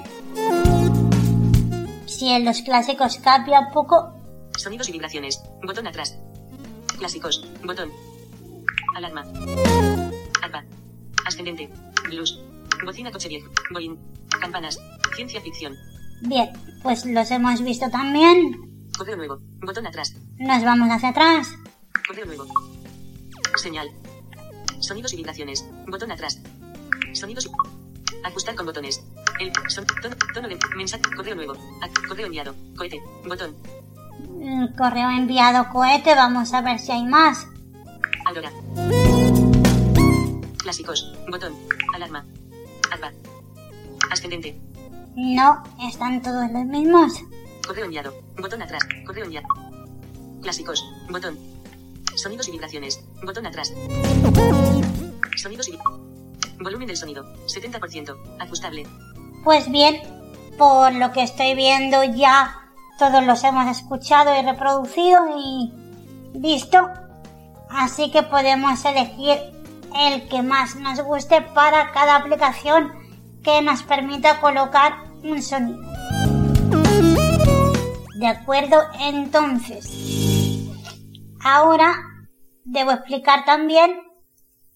si 2.07 2.29
en 2.29 2.45
los 2.45 2.63
clásicos 2.63 3.19
cambia 3.19 3.61
un 3.61 3.71
poco. 3.73 4.15
Sonidos 4.57 4.89
y 4.89 4.93
vibraciones. 4.93 5.43
Botón 5.67 5.87
atrás. 5.87 6.17
Clásicos. 6.99 7.45
Botón. 7.65 7.91
Alarma. 8.97 9.25
Arpa. 10.43 10.65
Ascendente. 11.27 11.69
Blues. 12.09 12.41
Bocina 12.85 13.11
coche 13.11 13.29
viejo. 13.29 13.49
Boing. 13.73 13.97
Campanas. 14.41 14.79
Ciencia 15.15 15.41
ficción. 15.41 15.75
Bien, 16.23 16.51
pues 16.83 17.05
los 17.07 17.31
hemos 17.31 17.61
visto 17.63 17.89
también. 17.91 18.72
Correo 18.97 19.17
nuevo. 19.17 19.39
Botón 19.61 19.87
atrás. 19.87 20.15
Nos 20.39 20.65
vamos 20.65 20.89
hacia 20.91 21.09
atrás. 21.11 21.55
Correo 22.07 22.27
nuevo. 22.27 22.47
Señal. 23.57 23.91
Sonidos 24.81 25.13
y 25.13 25.17
vibraciones. 25.17 25.65
Botón 25.87 26.13
atrás. 26.13 26.41
Sonidos. 27.13 27.51
Ajustar 28.25 28.55
con 28.55 28.67
botones. 28.67 29.03
El 29.41 29.53
son, 29.69 29.87
tono, 30.03 30.17
tono 30.35 30.49
de 30.49 30.59
mensaje. 30.77 31.03
Correo 31.17 31.35
nuevo. 31.35 31.55
Correo 32.09 32.27
enviado. 32.27 32.55
Cohete. 32.77 33.03
Botón. 33.27 33.57
El 34.41 34.75
correo 34.77 35.11
enviado 35.11 35.69
cohete, 35.71 36.15
vamos 36.15 36.53
a 36.53 36.61
ver 36.61 36.79
si 36.79 36.93
hay 36.93 37.05
más. 37.05 37.47
Aurora. 38.27 38.51
Clásicos. 40.59 41.13
Botón. 41.31 41.55
Alarma. 41.95 42.25
Arpa. 42.91 43.13
Ascendente. 44.11 44.61
No, 45.17 45.63
están 45.89 46.23
todos 46.23 46.51
los 46.51 46.65
mismos. 46.65 47.23
Correo 47.67 47.85
enviado. 47.85 48.13
Botón 48.39 48.63
atrás. 48.63 48.83
Correo 49.07 49.25
enviado. 49.25 49.47
Clásicos. 50.43 50.85
Botón. 51.11 51.39
Sonidos 52.17 52.49
y 52.49 52.53
vibraciones. 52.53 53.03
Botón 53.23 53.47
atrás. 53.47 53.73
Sonidos 55.37 55.69
y... 55.69 55.79
Volumen 56.61 56.87
del 56.87 56.97
sonido. 56.97 57.25
70%. 57.47 58.17
Ajustable. 58.41 58.87
Pues 59.45 59.71
bien, 59.71 60.01
por 60.59 60.93
lo 60.95 61.13
que 61.13 61.23
estoy 61.23 61.55
viendo 61.55 62.05
ya 62.05 62.63
todos 62.99 63.25
los 63.25 63.43
hemos 63.45 63.77
escuchado 63.77 64.39
y 64.39 64.43
reproducido 64.45 65.21
y 65.39 65.73
visto. 66.35 66.89
Así 67.71 68.11
que 68.11 68.23
podemos 68.23 68.85
elegir 68.85 69.39
el 69.99 70.29
que 70.29 70.43
más 70.43 70.77
nos 70.77 71.01
guste 71.03 71.43
para 71.43 71.93
cada 71.93 72.17
aplicación 72.17 72.93
que 73.43 73.63
nos 73.63 73.83
permita 73.83 74.41
colocar 74.41 75.05
un 75.23 75.43
sonido. 75.43 75.92
De 78.23 78.29
acuerdo, 78.29 78.77
entonces. 79.01 80.71
Ahora 81.43 81.93
debo 82.65 82.93
explicar 82.93 83.45
también 83.45 84.01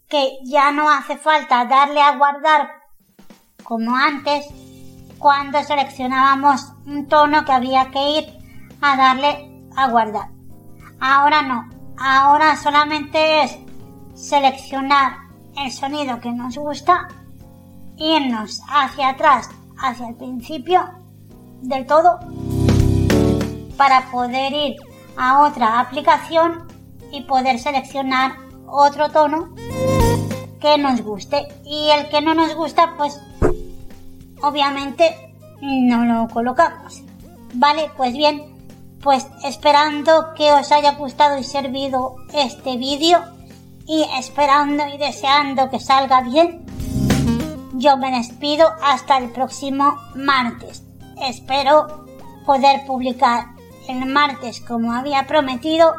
que 0.08 0.38
ya 0.42 0.72
no 0.72 0.90
hace 0.90 1.16
falta 1.16 1.64
darle 1.66 2.02
a 2.02 2.16
guardar 2.16 2.68
como 3.62 3.94
antes 3.94 4.48
cuando 5.18 5.62
seleccionábamos 5.62 6.72
un 6.86 7.06
tono 7.06 7.44
que 7.44 7.52
había 7.52 7.88
que 7.92 8.18
ir 8.18 8.24
a 8.80 8.96
darle 8.96 9.62
a 9.76 9.90
guardar. 9.90 10.28
Ahora 10.98 11.42
no, 11.42 11.68
ahora 12.00 12.56
solamente 12.56 13.44
es 13.44 13.56
seleccionar 14.16 15.18
el 15.56 15.70
sonido 15.70 16.18
que 16.18 16.32
nos 16.32 16.58
gusta, 16.58 17.06
irnos 17.96 18.60
hacia 18.68 19.10
atrás, 19.10 19.48
hacia 19.78 20.08
el 20.08 20.16
principio 20.16 20.82
del 21.62 21.86
todo, 21.86 22.18
para 23.76 24.10
poder 24.10 24.52
ir 24.52 24.76
a 25.16 25.42
otra 25.42 25.80
aplicación 25.80 26.66
y 27.12 27.22
poder 27.22 27.58
seleccionar 27.58 28.36
otro 28.66 29.10
tono 29.10 29.54
que 30.60 30.78
nos 30.78 31.02
guste 31.02 31.48
y 31.64 31.90
el 31.90 32.08
que 32.08 32.20
no 32.20 32.34
nos 32.34 32.54
gusta 32.54 32.94
pues 32.96 33.20
obviamente 34.42 35.14
no 35.60 36.04
lo 36.04 36.28
colocamos. 36.28 37.02
Vale, 37.54 37.90
pues 37.96 38.12
bien, 38.12 38.42
pues 39.02 39.26
esperando 39.44 40.34
que 40.34 40.52
os 40.52 40.72
haya 40.72 40.92
gustado 40.92 41.38
y 41.38 41.44
servido 41.44 42.16
este 42.34 42.76
vídeo 42.76 43.20
y 43.86 44.04
esperando 44.18 44.86
y 44.88 44.98
deseando 44.98 45.70
que 45.70 45.80
salga 45.80 46.20
bien, 46.22 46.64
yo 47.74 47.96
me 47.96 48.10
despido 48.10 48.68
hasta 48.82 49.18
el 49.18 49.30
próximo 49.30 49.96
martes. 50.14 50.82
Espero 51.22 52.04
poder 52.44 52.84
publicar 52.86 53.55
el 53.88 54.06
martes 54.06 54.60
como 54.60 54.92
había 54.92 55.26
prometido 55.26 55.94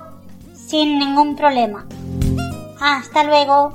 sin 0.53 0.99
ningún 0.99 1.35
problema. 1.35 1.85
Hasta 2.79 3.23
luego. 3.23 3.73